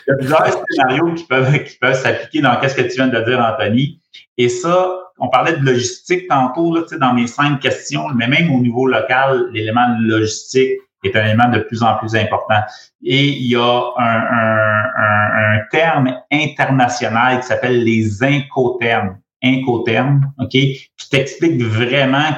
y 0.09 0.11
a 0.11 0.17
plusieurs 0.17 0.47
scénarios 0.71 1.15
qui 1.15 1.25
peuvent, 1.25 1.65
qui 1.65 1.77
peuvent 1.79 2.01
s'appliquer 2.01 2.41
dans 2.41 2.57
ce 2.63 2.75
que 2.75 2.83
tu 2.83 2.95
viens 2.95 3.09
de 3.09 3.21
dire, 3.25 3.41
Anthony. 3.41 4.01
Et 4.39 4.49
ça, 4.49 4.89
on 5.19 5.29
parlait 5.29 5.57
de 5.57 5.65
logistique 5.65 6.29
tantôt, 6.29 6.75
là, 6.75 6.83
dans 6.99 7.15
mes 7.15 7.27
cinq 7.27 7.61
questions, 7.61 8.09
mais 8.15 8.29
même 8.29 8.55
au 8.55 8.61
niveau 8.61 8.87
local, 8.87 9.49
l'élément 9.53 9.89
de 9.99 10.05
logistique, 10.09 10.79
est 11.07 11.17
un 11.17 11.25
élément 11.25 11.49
de 11.49 11.61
plus 11.61 11.83
en 11.83 11.97
plus 11.97 12.15
important. 12.15 12.61
Et 13.03 13.25
il 13.25 13.47
y 13.47 13.57
a 13.57 13.83
un, 13.99 14.03
un, 14.03 14.85
un, 14.97 15.57
un 15.57 15.61
terme 15.71 16.15
international 16.33 17.41
qui 17.41 17.47
s'appelle 17.47 17.83
les 17.85 18.23
incoterms. 18.23 19.19
Incoterms, 19.43 20.33
OK, 20.39 20.51
qui 20.51 20.87
t'explique 21.11 21.63
vraiment 21.63 22.31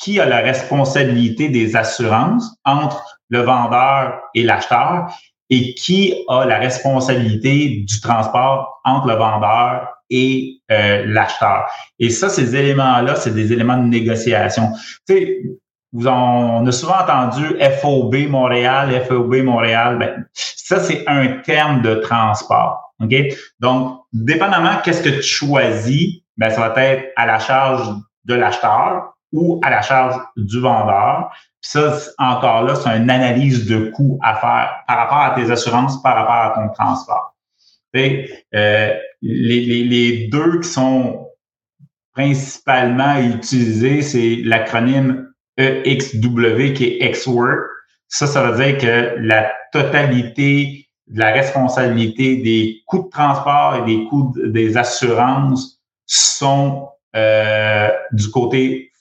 qui 0.00 0.18
a 0.18 0.26
la 0.26 0.38
responsabilité 0.38 1.48
des 1.48 1.76
assurances 1.76 2.56
entre 2.64 3.04
le 3.28 3.40
vendeur 3.40 4.20
et 4.34 4.42
l'acheteur 4.42 5.14
et 5.50 5.74
qui 5.74 6.14
a 6.28 6.44
la 6.44 6.58
responsabilité 6.58 7.84
du 7.86 8.00
transport 8.00 8.80
entre 8.84 9.08
le 9.08 9.14
vendeur 9.14 9.88
et 10.08 10.60
euh, 10.70 11.04
l'acheteur. 11.06 11.66
Et 11.98 12.10
ça, 12.10 12.28
ces 12.28 12.56
éléments-là, 12.56 13.16
c'est 13.16 13.34
des 13.34 13.52
éléments 13.52 13.76
de 13.76 13.88
négociation. 13.88 14.70
Tu 15.06 15.14
sais, 15.14 15.42
vous 15.92 16.06
on 16.06 16.66
a 16.66 16.72
souvent 16.72 17.00
entendu 17.00 17.56
FOB 17.80 18.28
Montréal, 18.28 19.04
FOB 19.06 19.36
Montréal. 19.42 19.98
Ben, 19.98 20.26
ça, 20.34 20.78
c'est 20.78 21.04
un 21.08 21.38
terme 21.38 21.82
de 21.82 21.96
transport. 21.96 22.94
OK? 23.02 23.14
Donc, 23.58 24.02
dépendamment 24.12 24.76
qu'est-ce 24.84 25.02
que 25.02 25.08
tu 25.08 25.22
choisis, 25.22 26.20
ben, 26.36 26.50
ça 26.50 26.68
va 26.68 26.84
être 26.84 27.12
à 27.16 27.26
la 27.26 27.38
charge 27.38 27.88
de 28.24 28.34
l'acheteur 28.34 29.14
ou 29.32 29.60
à 29.64 29.70
la 29.70 29.82
charge 29.82 30.16
du 30.36 30.60
vendeur. 30.60 31.30
Puis 31.60 31.72
ça, 31.72 31.92
encore 32.18 32.62
là, 32.62 32.74
c'est 32.74 32.96
une 32.96 33.10
analyse 33.10 33.66
de 33.68 33.90
coût 33.90 34.18
à 34.22 34.34
faire 34.36 34.84
par 34.86 34.96
rapport 34.96 35.18
à 35.18 35.30
tes 35.34 35.50
assurances, 35.50 36.00
par 36.02 36.14
rapport 36.14 36.52
à 36.52 36.54
ton 36.54 36.72
transport. 36.72 37.34
Euh, 37.96 38.94
les, 39.22 39.60
les, 39.60 39.84
les 39.84 40.28
deux 40.28 40.60
qui 40.60 40.68
sont 40.68 41.26
principalement 42.14 43.18
utilisés, 43.18 44.02
c'est 44.02 44.36
l'acronyme 44.44 45.30
EXW 45.56 46.72
qui 46.74 46.84
est 46.84 47.10
X-Work. 47.10 47.60
Ça, 48.08 48.26
ça 48.26 48.50
veut 48.50 48.64
dire 48.64 48.78
que 48.78 49.14
la 49.18 49.50
totalité 49.72 50.88
de 51.06 51.18
la 51.18 51.32
responsabilité 51.32 52.36
des 52.36 52.82
coûts 52.86 53.04
de 53.04 53.10
transport 53.10 53.76
et 53.76 53.84
des 53.84 54.04
coûts 54.04 54.32
des 54.36 54.76
assurances 54.76 55.80
sont 56.06 56.88
euh, 57.16 57.88
du 58.12 58.30
côté 58.30 58.92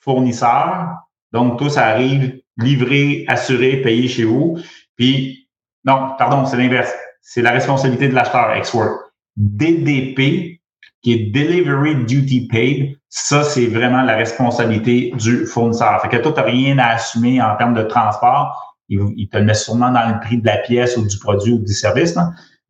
fournisseur. 0.00 0.88
Donc, 1.32 1.58
tout 1.58 1.68
ça 1.68 1.86
arrive 1.86 2.40
livré, 2.56 3.24
assuré, 3.28 3.76
payé 3.82 4.08
chez 4.08 4.24
vous. 4.24 4.58
Puis, 4.96 5.48
non, 5.84 6.10
pardon, 6.18 6.46
c'est 6.46 6.56
l'inverse. 6.56 6.92
C'est 7.20 7.42
la 7.42 7.52
responsabilité 7.52 8.08
de 8.08 8.14
l'acheteur 8.14 8.56
X-Work. 8.56 9.12
DDP, 9.36 10.60
qui 11.02 11.12
est 11.12 11.30
Delivery 11.30 12.04
Duty 12.04 12.48
Paid, 12.48 12.99
ça, 13.12 13.42
c'est 13.42 13.66
vraiment 13.66 14.02
la 14.02 14.16
responsabilité 14.16 15.12
du 15.18 15.44
fournisseur. 15.44 16.00
Fait 16.00 16.08
que 16.08 16.16
toi, 16.18 16.32
tu 16.32 16.40
n'as 16.40 16.46
rien 16.46 16.78
à 16.78 16.90
assumer 16.90 17.42
en 17.42 17.56
termes 17.56 17.74
de 17.74 17.82
transport. 17.82 18.76
Il, 18.88 19.28
te 19.28 19.36
le 19.36 19.44
met 19.44 19.54
sûrement 19.54 19.90
dans 19.90 20.08
le 20.08 20.20
prix 20.20 20.38
de 20.38 20.46
la 20.46 20.58
pièce 20.58 20.96
ou 20.96 21.04
du 21.04 21.18
produit 21.18 21.52
ou 21.52 21.58
du 21.58 21.72
service. 21.72 22.16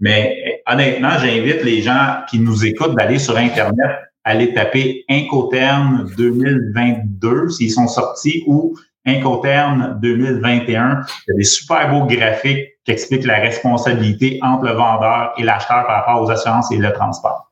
Mais 0.01 0.63
honnêtement, 0.67 1.19
j'invite 1.19 1.63
les 1.63 1.83
gens 1.83 2.21
qui 2.29 2.39
nous 2.39 2.65
écoutent 2.65 2.97
d'aller 2.97 3.19
sur 3.19 3.37
Internet, 3.37 4.01
aller 4.25 4.55
taper 4.55 5.05
Incoterm 5.11 6.11
2022 6.17 7.51
s'ils 7.51 7.71
sont 7.71 7.89
sortis 7.89 8.43
ou 8.47 8.75
Incoterm 9.07 9.99
2021. 10.01 10.71
Il 10.73 11.31
y 11.31 11.33
a 11.33 11.37
des 11.37 11.45
super 11.45 11.91
beaux 11.91 12.07
graphiques 12.07 12.67
qui 12.85 12.93
expliquent 12.93 13.27
la 13.27 13.41
responsabilité 13.41 14.39
entre 14.43 14.65
le 14.65 14.73
vendeur 14.73 15.35
et 15.37 15.43
l'acheteur 15.43 15.87
par 15.87 16.05
rapport 16.05 16.23
aux 16.23 16.31
assurances 16.31 16.73
et 16.73 16.79
le 16.79 16.93
transport. 16.93 17.50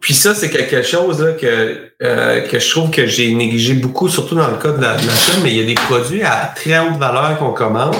Puis 0.00 0.14
ça, 0.14 0.34
c'est 0.34 0.50
quelque 0.50 0.82
chose 0.82 1.22
là, 1.22 1.32
que, 1.32 1.90
euh, 2.02 2.40
que 2.42 2.58
je 2.58 2.70
trouve 2.70 2.90
que 2.90 3.06
j'ai 3.06 3.32
négligé 3.34 3.74
beaucoup, 3.74 4.08
surtout 4.08 4.34
dans 4.34 4.48
le 4.48 4.56
cas 4.56 4.72
de 4.72 4.80
la, 4.80 4.96
de 4.96 5.42
mais 5.42 5.50
il 5.50 5.56
y 5.56 5.62
a 5.62 5.66
des 5.66 5.74
produits 5.74 6.22
à 6.22 6.52
très 6.54 6.78
haute 6.78 6.98
valeur 6.98 7.38
qu'on 7.38 7.52
commande. 7.52 7.96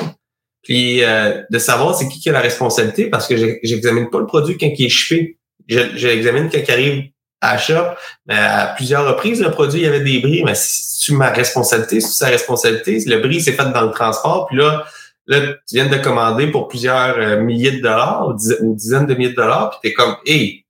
Puis 0.63 1.03
euh, 1.03 1.43
de 1.51 1.59
savoir 1.59 1.95
c'est 1.95 2.09
qui 2.09 2.21
qui 2.21 2.29
a 2.29 2.33
la 2.33 2.41
responsabilité, 2.41 3.07
parce 3.07 3.27
que 3.27 3.37
j'examine 3.63 4.11
pas 4.11 4.19
le 4.19 4.27
produit 4.27 4.59
quand 4.59 4.71
il 4.77 4.87
est 4.87 4.91
chipé. 4.91 5.39
Je, 5.69 5.81
je 5.97 6.09
quand 6.09 6.59
il 6.59 6.71
arrive 6.71 7.05
à 7.41 7.59
shop. 7.59 7.95
Mais 8.27 8.37
à 8.37 8.73
plusieurs 8.77 9.07
reprises, 9.07 9.41
le 9.41 9.51
produit, 9.51 9.81
il 9.81 9.85
y 9.85 9.89
avait 9.89 10.01
des 10.01 10.21
bris. 10.21 10.43
Mais 10.45 10.55
tu 11.01 11.15
ma 11.15 11.31
responsabilité, 11.31 12.01
c'est 12.01 12.13
sa 12.13 12.27
responsabilité. 12.27 13.03
Le 13.07 13.19
bris 13.19 13.41
s'est 13.41 13.53
fait 13.53 13.71
dans 13.73 13.83
le 13.83 13.91
transport. 13.91 14.47
Puis 14.47 14.59
là, 14.59 14.85
là, 15.27 15.41
tu 15.69 15.75
viens 15.75 15.87
de 15.87 15.97
commander 15.97 16.49
pour 16.49 16.69
plusieurs 16.69 17.17
euh, 17.19 17.41
milliers 17.41 17.73
de 17.73 17.81
dollars 17.81 18.29
ou, 18.29 18.75
dizaines 18.75 19.07
de 19.07 19.15
milliers 19.15 19.31
de 19.31 19.37
dollars. 19.37 19.71
Puis 19.71 19.91
t'es 19.91 19.95
comme, 19.95 20.17
hey, 20.27 20.65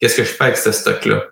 qu'est-ce 0.00 0.16
que 0.18 0.24
je 0.24 0.28
fais 0.28 0.44
avec 0.44 0.56
ce 0.56 0.72
stock-là? 0.72 1.22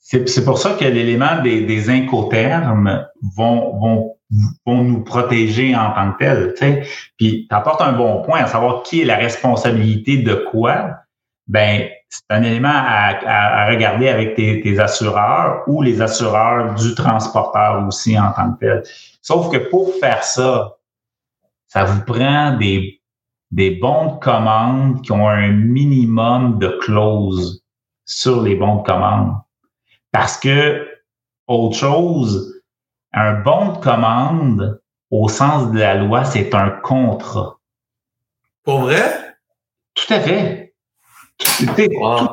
C'est 0.00 0.44
pour 0.44 0.58
ça 0.58 0.74
que 0.74 0.84
l'élément 0.84 1.40
des, 1.42 1.62
des 1.62 1.88
incoterms 1.88 3.06
vont, 3.36 3.78
vont, 3.78 4.16
vont 4.66 4.82
nous 4.82 5.04
protéger 5.04 5.74
en 5.76 5.92
tant 5.92 6.12
que 6.12 6.18
tel. 6.18 6.54
sais. 6.56 6.82
Puis 7.16 7.46
tu 7.48 7.54
apportes 7.54 7.80
un 7.80 7.92
bon 7.92 8.22
point 8.22 8.42
à 8.42 8.46
savoir 8.46 8.82
qui 8.82 9.02
est 9.02 9.04
la 9.04 9.16
responsabilité 9.16 10.18
de 10.18 10.34
quoi. 10.34 10.96
Ben, 11.46 11.88
c'est 12.08 12.22
un 12.30 12.42
élément 12.42 12.72
à, 12.72 13.18
à, 13.24 13.68
regarder 13.68 14.08
avec 14.08 14.34
tes, 14.34 14.60
tes, 14.60 14.78
assureurs 14.78 15.62
ou 15.68 15.82
les 15.82 16.00
assureurs 16.00 16.74
du 16.74 16.94
transporteur 16.94 17.84
aussi 17.86 18.18
en 18.18 18.32
tant 18.32 18.52
que 18.52 18.60
tel. 18.60 18.82
Sauf 19.22 19.50
que 19.50 19.58
pour 19.58 19.94
faire 20.00 20.24
ça, 20.24 20.76
ça 21.66 21.84
vous 21.84 22.04
prend 22.04 22.56
des 22.56 22.99
des 23.50 23.72
bons 23.72 24.14
de 24.14 24.18
commande 24.20 25.02
qui 25.02 25.12
ont 25.12 25.28
un 25.28 25.48
minimum 25.48 26.58
de 26.58 26.68
clauses 26.82 27.64
sur 28.04 28.42
les 28.42 28.54
bons 28.54 28.76
de 28.76 28.82
commande. 28.82 29.34
Parce 30.12 30.36
que, 30.36 30.88
autre 31.46 31.76
chose, 31.76 32.62
un 33.12 33.34
bon 33.40 33.72
de 33.72 33.78
commande, 33.78 34.80
au 35.10 35.28
sens 35.28 35.72
de 35.72 35.78
la 35.78 35.96
loi, 35.96 36.24
c'est 36.24 36.54
un 36.54 36.70
contrat. 36.70 37.58
Pour 38.64 38.80
vrai? 38.80 39.36
Tout 39.94 40.12
à 40.14 40.20
fait. 40.20 40.74
Tout 41.38 41.66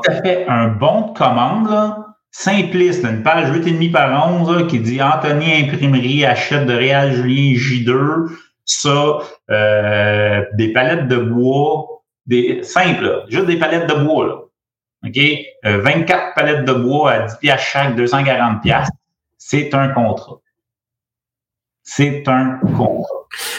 à 0.08 0.21
fait. 0.21 0.47
Un 0.47 0.67
bon 0.67 1.10
de 1.10 1.17
commande, 1.17 1.69
là, 1.69 2.08
simpliste, 2.32 3.03
une 3.03 3.23
page 3.23 3.51
8,5 3.51 3.91
par 3.91 4.32
11 4.32 4.67
qui 4.67 4.80
dit 4.80 5.01
Anthony 5.01 5.63
Imprimerie 5.63 6.25
achète 6.25 6.67
de 6.67 6.73
Réal 6.73 7.13
Julien 7.13 7.56
J2, 7.58 8.30
ça, 8.67 9.19
euh, 9.49 10.45
des 10.53 10.71
palettes 10.73 11.08
de 11.08 11.17
bois, 11.17 12.03
des 12.25 12.63
simples, 12.63 13.25
juste 13.30 13.45
des 13.45 13.58
palettes 13.58 13.88
de 13.88 13.95
bois. 13.95 14.27
Là. 14.27 14.36
OK? 15.06 15.19
24 15.63 16.19
euh, 16.19 16.32
palettes 16.36 16.65
de 16.65 16.73
bois 16.73 17.12
à 17.12 17.19
10 17.27 17.38
piastres 17.38 17.67
chaque, 17.67 17.95
240 17.95 18.62
piastres. 18.62 18.93
C'est 19.38 19.73
un 19.73 19.89
contrat. 19.89 20.39
C'est 21.84 22.27
un 22.27 22.60
contrat. 22.75 23.17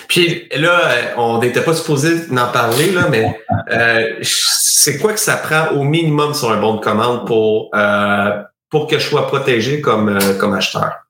Puis 0.08 0.48
là, 0.56 0.90
euh, 0.90 1.14
on 1.16 1.38
n'était 1.40 1.62
pas 1.62 1.74
supposé 1.74 2.26
d'en 2.28 2.50
parler, 2.50 2.92
là, 2.92 3.08
mais 3.10 3.40
euh, 3.70 4.18
c'est 4.22 4.98
quoi 4.98 5.12
que 5.12 5.20
ça 5.20 5.36
prend 5.36 5.68
au 5.76 5.84
minimum 5.84 6.34
sur 6.34 6.50
un 6.50 6.60
bon 6.60 6.74
de 6.76 6.80
commande 6.80 7.26
pour, 7.26 7.70
euh, 7.74 8.42
pour 8.70 8.86
que 8.86 8.98
je 8.98 9.08
sois 9.08 9.26
protégé 9.26 9.80
comme, 9.80 10.18
comme 10.38 10.54
acheteur? 10.54 11.06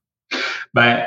Ben, 0.74 1.04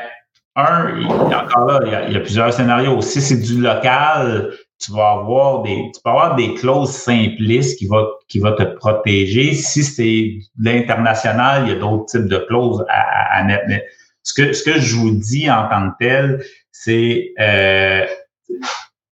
un, 0.56 1.00
il, 1.00 1.08
encore 1.08 1.66
là, 1.66 1.80
il 2.08 2.14
y, 2.14 2.16
a, 2.16 2.20
plusieurs 2.20 2.52
scénarios. 2.54 3.02
Si 3.02 3.22
c'est 3.22 3.40
du 3.40 3.62
local, 3.62 4.52
tu 4.80 4.92
vas 4.92 5.12
avoir 5.12 5.62
des, 5.64 5.92
tu 5.94 6.02
peux 6.04 6.10
avoir 6.10 6.36
des 6.36 6.54
clauses 6.56 6.92
simplistes 6.92 7.78
qui 7.78 7.88
va, 7.88 8.06
qui 8.28 8.40
va 8.40 8.52
te 8.54 8.64
protéger. 8.64 9.54
Si 9.54 9.84
c'est 9.84 10.34
l'international, 10.60 11.64
il 11.66 11.74
y 11.74 11.76
a 11.76 11.80
d'autres 11.80 12.06
types 12.06 12.28
de 12.28 12.38
clauses 12.38 12.84
à, 12.90 13.40
à 13.40 13.44
mettre. 13.44 13.64
Mais 13.68 13.86
ce 14.24 14.34
que, 14.34 14.54
ce 14.54 14.64
que 14.64 14.80
je 14.80 14.96
vous 14.96 15.12
dis 15.12 15.50
en 15.50 15.68
tant 15.70 15.90
que 15.92 15.96
tel, 16.00 16.44
c'est 16.72 17.34
euh, 17.40 18.06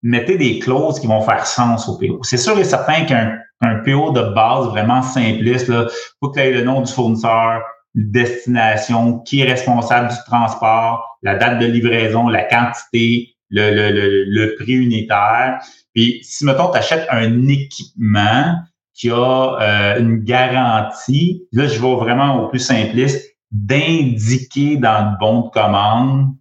mettez 0.02 0.36
des 0.36 0.58
clauses 0.58 1.00
qui 1.00 1.06
vont 1.06 1.22
faire 1.22 1.46
sens 1.46 1.88
au 1.88 1.98
PO. 1.98 2.20
C'est 2.22 2.36
sûr 2.36 2.58
et 2.58 2.64
certain 2.64 3.04
qu'un 3.04 3.38
un 3.60 3.76
PO 3.76 4.12
de 4.12 4.22
base 4.34 4.66
vraiment 4.68 5.02
simpliste, 5.02 5.68
il 5.68 5.86
faut 6.20 6.28
que 6.28 6.38
tu 6.38 6.44
aies 6.44 6.52
le 6.52 6.64
nom 6.64 6.82
du 6.82 6.92
fournisseur, 6.92 7.62
destination, 7.94 9.20
qui 9.20 9.40
est 9.40 9.48
responsable 9.48 10.08
du 10.08 10.16
transport, 10.26 11.18
la 11.22 11.36
date 11.36 11.58
de 11.60 11.66
livraison, 11.66 12.28
la 12.28 12.42
quantité, 12.42 13.34
le, 13.50 13.70
le, 13.70 13.90
le, 13.92 14.24
le 14.26 14.54
prix 14.56 14.72
unitaire. 14.72 15.60
Puis 15.94 16.20
si, 16.22 16.44
mettons, 16.44 16.70
tu 16.70 16.78
achètes 16.78 17.06
un 17.10 17.46
équipement 17.48 18.56
qui 18.94 19.10
a 19.10 19.58
euh, 19.60 20.00
une 20.00 20.22
garantie, 20.22 21.46
là, 21.52 21.66
je 21.66 21.80
vais 21.80 21.94
vraiment 21.96 22.42
au 22.42 22.48
plus 22.48 22.60
simpliste, 22.60 23.34
d'indiquer 23.50 24.76
dans 24.76 25.12
le 25.12 25.18
bon 25.20 25.42
de 25.42 25.50
commande, 25.50 26.34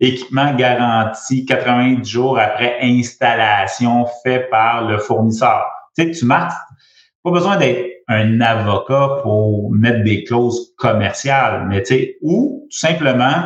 équipement 0.00 0.54
garanti 0.54 1.46
90 1.46 2.08
jours 2.08 2.38
après 2.38 2.78
installation 2.82 4.06
fait 4.22 4.50
par 4.50 4.86
le 4.86 4.98
fournisseur. 4.98 5.64
Tu 5.96 6.10
tu 6.10 6.24
marques, 6.26 6.52
pas 7.22 7.30
besoin 7.30 7.56
d'être 7.56 7.93
un 8.08 8.40
avocat 8.40 9.20
pour 9.22 9.70
mettre 9.70 10.02
des 10.04 10.24
clauses 10.24 10.74
commerciales, 10.76 11.66
mais 11.68 11.82
tu 11.82 11.94
sais, 11.94 12.16
ou 12.22 12.66
tout 12.70 12.76
simplement, 12.76 13.44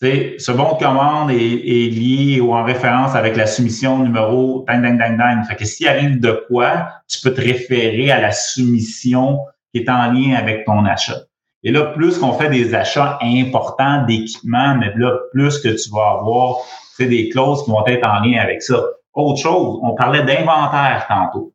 tu 0.00 0.08
sais, 0.08 0.34
ce 0.38 0.52
bon 0.52 0.74
de 0.74 0.78
commande 0.78 1.30
est, 1.30 1.90
lié 1.90 2.40
ou 2.40 2.52
en 2.54 2.64
référence 2.64 3.14
avec 3.14 3.36
la 3.36 3.46
soumission 3.46 3.98
numéro 3.98 4.64
dang, 4.68 4.82
dang, 4.82 4.98
dang, 4.98 5.16
dang. 5.16 5.44
Fait 5.44 5.56
que 5.56 5.64
s'il 5.64 5.88
arrive 5.88 6.20
de 6.20 6.44
quoi, 6.48 6.88
tu 7.08 7.20
peux 7.20 7.32
te 7.32 7.40
référer 7.40 8.10
à 8.10 8.20
la 8.20 8.30
soumission 8.30 9.40
qui 9.72 9.80
est 9.80 9.90
en 9.90 10.12
lien 10.12 10.34
avec 10.34 10.64
ton 10.64 10.84
achat. 10.84 11.18
Et 11.64 11.72
là, 11.72 11.86
plus 11.86 12.18
qu'on 12.18 12.32
fait 12.32 12.50
des 12.50 12.74
achats 12.74 13.18
importants 13.20 14.04
d'équipements, 14.06 14.76
mais 14.76 14.92
là, 14.96 15.18
plus 15.32 15.58
que 15.58 15.68
tu 15.68 15.90
vas 15.90 16.18
avoir 16.20 16.58
des 17.06 17.28
clauses 17.28 17.64
qui 17.64 17.70
vont 17.70 17.86
être 17.86 18.06
en 18.08 18.20
lien 18.20 18.40
avec 18.40 18.62
ça. 18.62 18.80
Autre 19.14 19.40
chose, 19.40 19.80
on 19.82 19.94
parlait 19.94 20.22
d'inventaire 20.22 21.06
tantôt. 21.08 21.52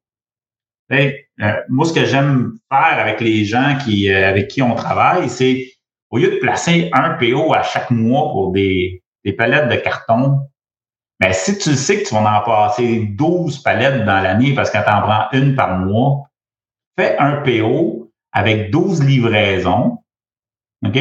Euh, 0.91 1.11
moi, 1.69 1.85
ce 1.85 1.93
que 1.93 2.05
j'aime 2.05 2.53
faire 2.69 2.99
avec 2.99 3.21
les 3.21 3.45
gens 3.45 3.77
qui, 3.83 4.11
euh, 4.11 4.29
avec 4.29 4.49
qui 4.49 4.61
on 4.61 4.75
travaille, 4.75 5.29
c'est 5.29 5.71
au 6.09 6.17
lieu 6.17 6.29
de 6.29 6.37
placer 6.37 6.89
un 6.93 7.11
PO 7.11 7.53
à 7.53 7.63
chaque 7.63 7.89
mois 7.89 8.31
pour 8.31 8.51
des, 8.51 9.03
des 9.25 9.33
palettes 9.33 9.69
de 9.69 9.75
carton, 9.77 10.41
ben, 11.19 11.31
si 11.31 11.57
tu 11.57 11.73
sais 11.75 12.03
que 12.03 12.07
tu 12.07 12.13
vas 12.13 12.39
en 12.39 12.41
passer 12.41 13.05
12 13.17 13.63
palettes 13.63 14.05
dans 14.05 14.21
l'année 14.21 14.53
parce 14.53 14.69
que 14.69 14.77
tu 14.77 14.89
en 14.89 15.01
prends 15.01 15.27
une 15.31 15.55
par 15.55 15.77
mois, 15.77 16.27
fais 16.97 17.17
un 17.17 17.37
PO 17.37 18.11
avec 18.31 18.71
12 18.71 19.03
livraisons, 19.03 19.99
OK? 20.85 20.99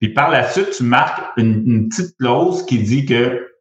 Puis 0.00 0.08
par 0.12 0.30
la 0.30 0.48
suite, 0.48 0.70
tu 0.76 0.82
marques 0.82 1.22
une, 1.36 1.88
petite 1.88 2.16
clause 2.16 2.66
qui 2.66 2.82
dit 2.82 3.06
que 3.06 3.52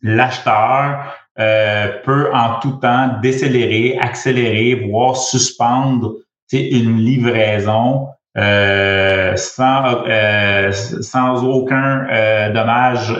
l'acheteur 0.00 1.14
euh, 1.38 1.88
peut 2.04 2.30
en 2.34 2.60
tout 2.60 2.72
temps 2.72 3.18
décélérer, 3.22 3.98
accélérer, 3.98 4.86
voire 4.90 5.16
suspendre 5.16 6.16
une 6.52 6.98
livraison 6.98 8.08
euh, 8.36 9.34
sans, 9.36 10.04
euh, 10.06 10.70
sans 10.72 11.42
aucun 11.42 12.50
dommage 12.52 13.10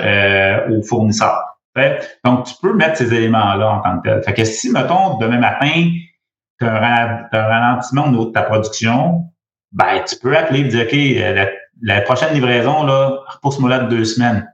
au 0.70 0.82
fournisseur. 0.82 1.56
Donc, 2.22 2.44
tu 2.44 2.54
peux 2.60 2.74
mettre 2.74 2.98
ces 2.98 3.14
éléments-là 3.14 3.70
en 3.70 3.80
tant 3.80 3.98
que 4.00 4.08
tel. 4.10 4.22
Fait 4.22 4.34
que 4.34 4.44
si, 4.44 4.70
mettons, 4.70 5.16
demain 5.16 5.38
matin, 5.38 5.90
tu 6.60 6.66
as, 6.66 7.28
un 7.32 7.42
ralentissement 7.42 8.04
au 8.04 8.10
niveau 8.10 8.26
de 8.26 8.32
ta 8.32 8.42
production, 8.42 9.24
ben, 9.72 10.02
tu 10.06 10.16
peux 10.16 10.36
appeler 10.36 10.60
et 10.60 10.64
dire, 10.64 10.86
OK, 10.86 10.92
la, 11.34 11.48
la 11.80 12.02
prochaine 12.02 12.34
livraison, 12.34 12.84
là, 12.84 13.20
repousse-moi 13.26 13.70
là 13.70 13.78
de 13.78 13.88
deux 13.88 14.04
semaines. 14.04 14.51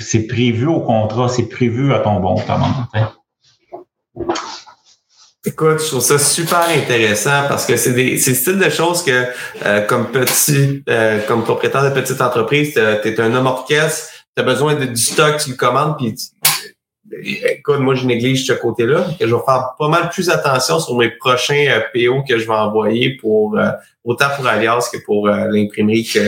C'est 0.00 0.26
prévu 0.26 0.66
au 0.66 0.80
contrat, 0.80 1.28
c'est 1.28 1.48
prévu 1.48 1.92
à 1.92 1.98
ton 1.98 2.20
bon 2.20 2.36
commande. 2.36 2.86
Écoute, 5.44 5.80
je 5.80 5.88
trouve 5.88 6.00
ça 6.00 6.18
super 6.18 6.68
intéressant 6.68 7.46
parce 7.48 7.66
que 7.66 7.76
c'est 7.76 7.92
des 7.92 8.18
c'est 8.18 8.30
le 8.30 8.36
style 8.36 8.58
de 8.58 8.68
choses 8.68 9.04
que 9.04 9.26
euh, 9.64 9.82
comme 9.82 10.10
petit 10.10 10.82
euh, 10.88 11.20
comme 11.28 11.44
propriétaire 11.44 11.84
de 11.84 11.90
petite 11.90 12.20
entreprise, 12.20 12.72
tu 12.74 12.80
es 12.80 13.20
un 13.20 13.32
homme 13.32 13.46
orchestre, 13.46 14.08
tu 14.34 14.42
as 14.42 14.44
besoin 14.44 14.74
de, 14.74 14.86
du 14.86 15.00
stock, 15.00 15.36
tu 15.38 15.50
le 15.50 15.56
commandes, 15.56 15.96
puis 15.98 16.16
écoute, 17.12 17.78
moi, 17.78 17.94
je 17.94 18.06
néglige 18.06 18.46
ce 18.46 18.52
côté-là. 18.52 19.06
Je 19.20 19.26
vais 19.26 19.42
faire 19.44 19.74
pas 19.78 19.88
mal 19.88 20.08
plus 20.10 20.30
attention 20.30 20.80
sur 20.80 20.96
mes 20.96 21.10
prochains 21.10 21.66
euh, 21.68 21.80
PO 21.92 22.22
que 22.22 22.38
je 22.38 22.46
vais 22.46 22.54
envoyer 22.54 23.16
pour 23.16 23.58
euh, 23.58 23.70
autant 24.04 24.28
pour 24.36 24.46
Alias 24.46 24.88
que 24.92 24.98
pour 25.04 25.28
euh, 25.28 25.48
l'imprimerie 25.50 26.04
que 26.04 26.20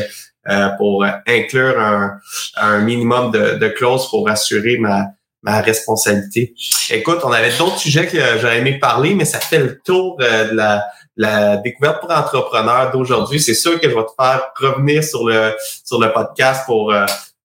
pour 0.79 1.05
inclure 1.27 1.79
un, 1.79 2.19
un 2.57 2.79
minimum 2.81 3.31
de, 3.31 3.59
de 3.59 3.69
clauses 3.69 4.09
pour 4.11 4.29
assurer 4.29 4.79
ma, 4.79 5.07
ma 5.43 5.61
responsabilité. 5.61 6.55
Écoute, 6.91 7.19
on 7.25 7.33
avait 7.33 7.57
d'autres 7.57 7.79
sujets 7.79 8.07
que 8.07 8.19
j'aurais 8.39 8.59
aimé 8.59 8.79
parler, 8.79 9.15
mais 9.15 9.25
ça 9.25 9.41
fait 9.41 9.59
le 9.59 9.79
tour 9.81 10.17
de 10.19 10.55
la, 10.55 10.87
la 11.17 11.57
découverte 11.59 12.01
pour 12.01 12.11
entrepreneurs 12.11 12.91
d'aujourd'hui. 12.93 13.41
C'est 13.41 13.55
sûr 13.55 13.81
que 13.81 13.89
je 13.89 13.95
vais 13.95 14.05
te 14.05 14.13
faire 14.19 14.53
revenir 14.59 15.05
sur 15.05 15.27
le 15.27 15.55
sur 15.85 16.01
le 16.01 16.13
podcast 16.13 16.63
pour 16.67 16.93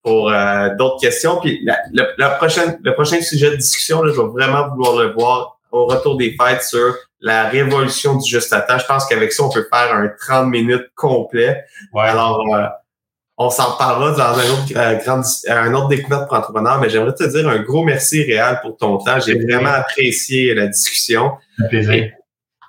pour 0.03 0.29
euh, 0.29 0.69
d'autres 0.75 0.99
questions. 0.99 1.39
Puis 1.39 1.61
la, 1.63 1.79
la, 2.17 2.29
prochaine, 2.31 2.79
le 2.83 2.93
prochain 2.93 3.21
sujet 3.21 3.49
de 3.49 3.55
discussion, 3.55 4.03
là, 4.03 4.11
je 4.13 4.21
vais 4.21 4.27
vraiment 4.27 4.67
vouloir 4.69 4.97
le 4.97 5.13
voir 5.13 5.59
au 5.71 5.85
retour 5.85 6.17
des 6.17 6.35
fêtes 6.39 6.61
sur 6.61 6.93
la 7.21 7.47
révolution 7.47 8.17
du 8.17 8.29
juste 8.29 8.53
à 8.53 8.61
temps. 8.61 8.77
Je 8.77 8.85
pense 8.85 9.05
qu'avec 9.05 9.31
ça, 9.31 9.43
on 9.43 9.49
peut 9.49 9.65
faire 9.73 9.95
un 9.95 10.09
30 10.27 10.49
minutes 10.49 10.89
complet. 10.93 11.63
Alors, 11.97 12.43
euh, 12.53 12.65
on 13.45 13.49
s'en 13.49 13.77
parlera 13.77 14.11
dans 14.11 14.39
un 14.39 14.49
autre, 14.51 14.73
euh, 14.75 14.95
grande, 15.03 15.23
un 15.47 15.73
autre 15.73 15.87
découverte 15.87 16.27
pour 16.27 16.37
entrepreneurs, 16.37 16.79
mais 16.79 16.89
j'aimerais 16.89 17.13
te 17.13 17.23
dire 17.23 17.47
un 17.47 17.59
gros 17.59 17.83
merci 17.83 18.23
réel 18.23 18.59
pour 18.61 18.77
ton 18.77 18.97
temps. 18.97 19.19
J'ai 19.19 19.35
vraiment 19.35 19.71
apprécié 19.71 20.53
la 20.53 20.67
discussion. 20.67 21.31
Un 21.59 21.67
plaisir. 21.67 22.11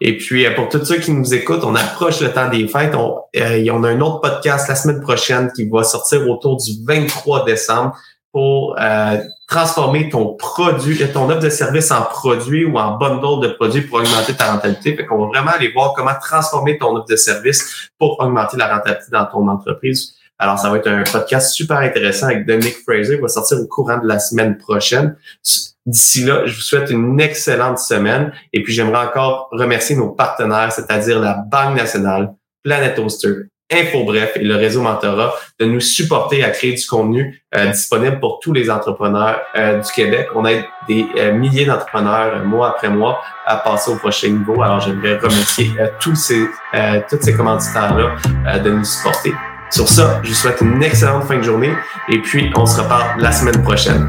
Et 0.00 0.16
puis, 0.18 0.44
euh, 0.44 0.54
pour 0.54 0.68
tous 0.68 0.84
ceux 0.84 0.98
qui 0.98 1.12
nous 1.12 1.34
écoutent, 1.34 1.64
on 1.64 1.74
approche 1.74 2.20
le 2.20 2.32
temps 2.32 2.48
des 2.48 2.66
fêtes. 2.66 2.94
On, 2.94 3.20
euh, 3.36 3.66
on 3.72 3.84
a 3.84 3.90
un 3.90 4.00
autre 4.00 4.20
podcast 4.20 4.68
la 4.68 4.74
semaine 4.74 5.00
prochaine 5.00 5.50
qui 5.54 5.68
va 5.68 5.84
sortir 5.84 6.28
autour 6.28 6.56
du 6.56 6.72
23 6.86 7.44
décembre 7.44 7.96
pour 8.32 8.76
euh, 8.80 9.18
transformer 9.46 10.08
ton 10.08 10.34
produit, 10.34 10.98
ton 11.12 11.30
offre 11.30 11.40
de 11.40 11.48
service 11.48 11.92
en 11.92 12.02
produit 12.02 12.64
ou 12.64 12.76
en 12.76 12.96
bundle 12.96 13.46
de 13.46 13.54
produits 13.54 13.82
pour 13.82 13.98
augmenter 13.98 14.34
ta 14.34 14.52
rentabilité. 14.52 14.96
Fait 14.96 15.06
qu'on 15.06 15.18
va 15.18 15.26
vraiment 15.26 15.52
aller 15.52 15.70
voir 15.70 15.92
comment 15.94 16.14
transformer 16.20 16.76
ton 16.76 16.96
offre 16.96 17.06
de 17.08 17.16
service 17.16 17.88
pour 17.96 18.18
augmenter 18.18 18.56
la 18.56 18.74
rentabilité 18.74 19.10
dans 19.12 19.26
ton 19.26 19.46
entreprise. 19.48 20.16
Alors, 20.44 20.58
ça 20.58 20.68
va 20.68 20.76
être 20.76 20.88
un 20.88 21.04
podcast 21.04 21.54
super 21.54 21.78
intéressant 21.78 22.26
avec 22.26 22.44
Dominic 22.44 22.76
Fraser. 22.86 23.14
Il 23.14 23.20
va 23.22 23.28
sortir 23.28 23.56
au 23.58 23.66
courant 23.66 23.96
de 23.96 24.06
la 24.06 24.18
semaine 24.18 24.58
prochaine. 24.58 25.16
D'ici 25.86 26.22
là, 26.22 26.44
je 26.44 26.54
vous 26.54 26.60
souhaite 26.60 26.90
une 26.90 27.18
excellente 27.18 27.78
semaine. 27.78 28.30
Et 28.52 28.62
puis, 28.62 28.74
j'aimerais 28.74 29.06
encore 29.06 29.48
remercier 29.52 29.96
nos 29.96 30.10
partenaires, 30.10 30.70
c'est-à-dire 30.70 31.18
la 31.18 31.42
Banque 31.50 31.78
nationale, 31.78 32.34
Planet 32.62 32.98
Oster, 32.98 33.44
InfoBref 33.72 34.36
et 34.36 34.44
le 34.44 34.56
réseau 34.56 34.82
Mentorat, 34.82 35.34
de 35.58 35.64
nous 35.64 35.80
supporter 35.80 36.44
à 36.44 36.50
créer 36.50 36.74
du 36.74 36.86
contenu 36.86 37.42
euh, 37.56 37.70
disponible 37.70 38.20
pour 38.20 38.38
tous 38.40 38.52
les 38.52 38.68
entrepreneurs 38.68 39.40
euh, 39.56 39.80
du 39.80 39.90
Québec. 39.92 40.28
On 40.34 40.44
aide 40.44 40.64
des 40.86 41.06
euh, 41.16 41.32
milliers 41.32 41.64
d'entrepreneurs 41.64 42.44
mois 42.44 42.68
après 42.68 42.90
mois 42.90 43.22
à 43.46 43.56
passer 43.56 43.90
au 43.90 43.96
prochain 43.96 44.28
niveau. 44.28 44.60
Alors, 44.60 44.80
j'aimerais 44.80 45.16
remercier 45.16 45.70
tous 46.00 46.16
ces, 46.16 46.44
tous 47.08 47.22
ces 47.22 47.32
commanditaires-là 47.32 48.58
de 48.58 48.70
nous 48.70 48.84
supporter. 48.84 49.32
Sur 49.74 49.88
ça, 49.88 50.20
je 50.22 50.28
vous 50.28 50.34
souhaite 50.36 50.60
une 50.60 50.80
excellente 50.84 51.24
fin 51.24 51.36
de 51.36 51.42
journée 51.42 51.72
et 52.08 52.22
puis 52.22 52.48
on 52.54 52.64
se 52.64 52.80
reparle 52.80 53.20
la 53.20 53.32
semaine 53.32 53.60
prochaine. 53.60 54.08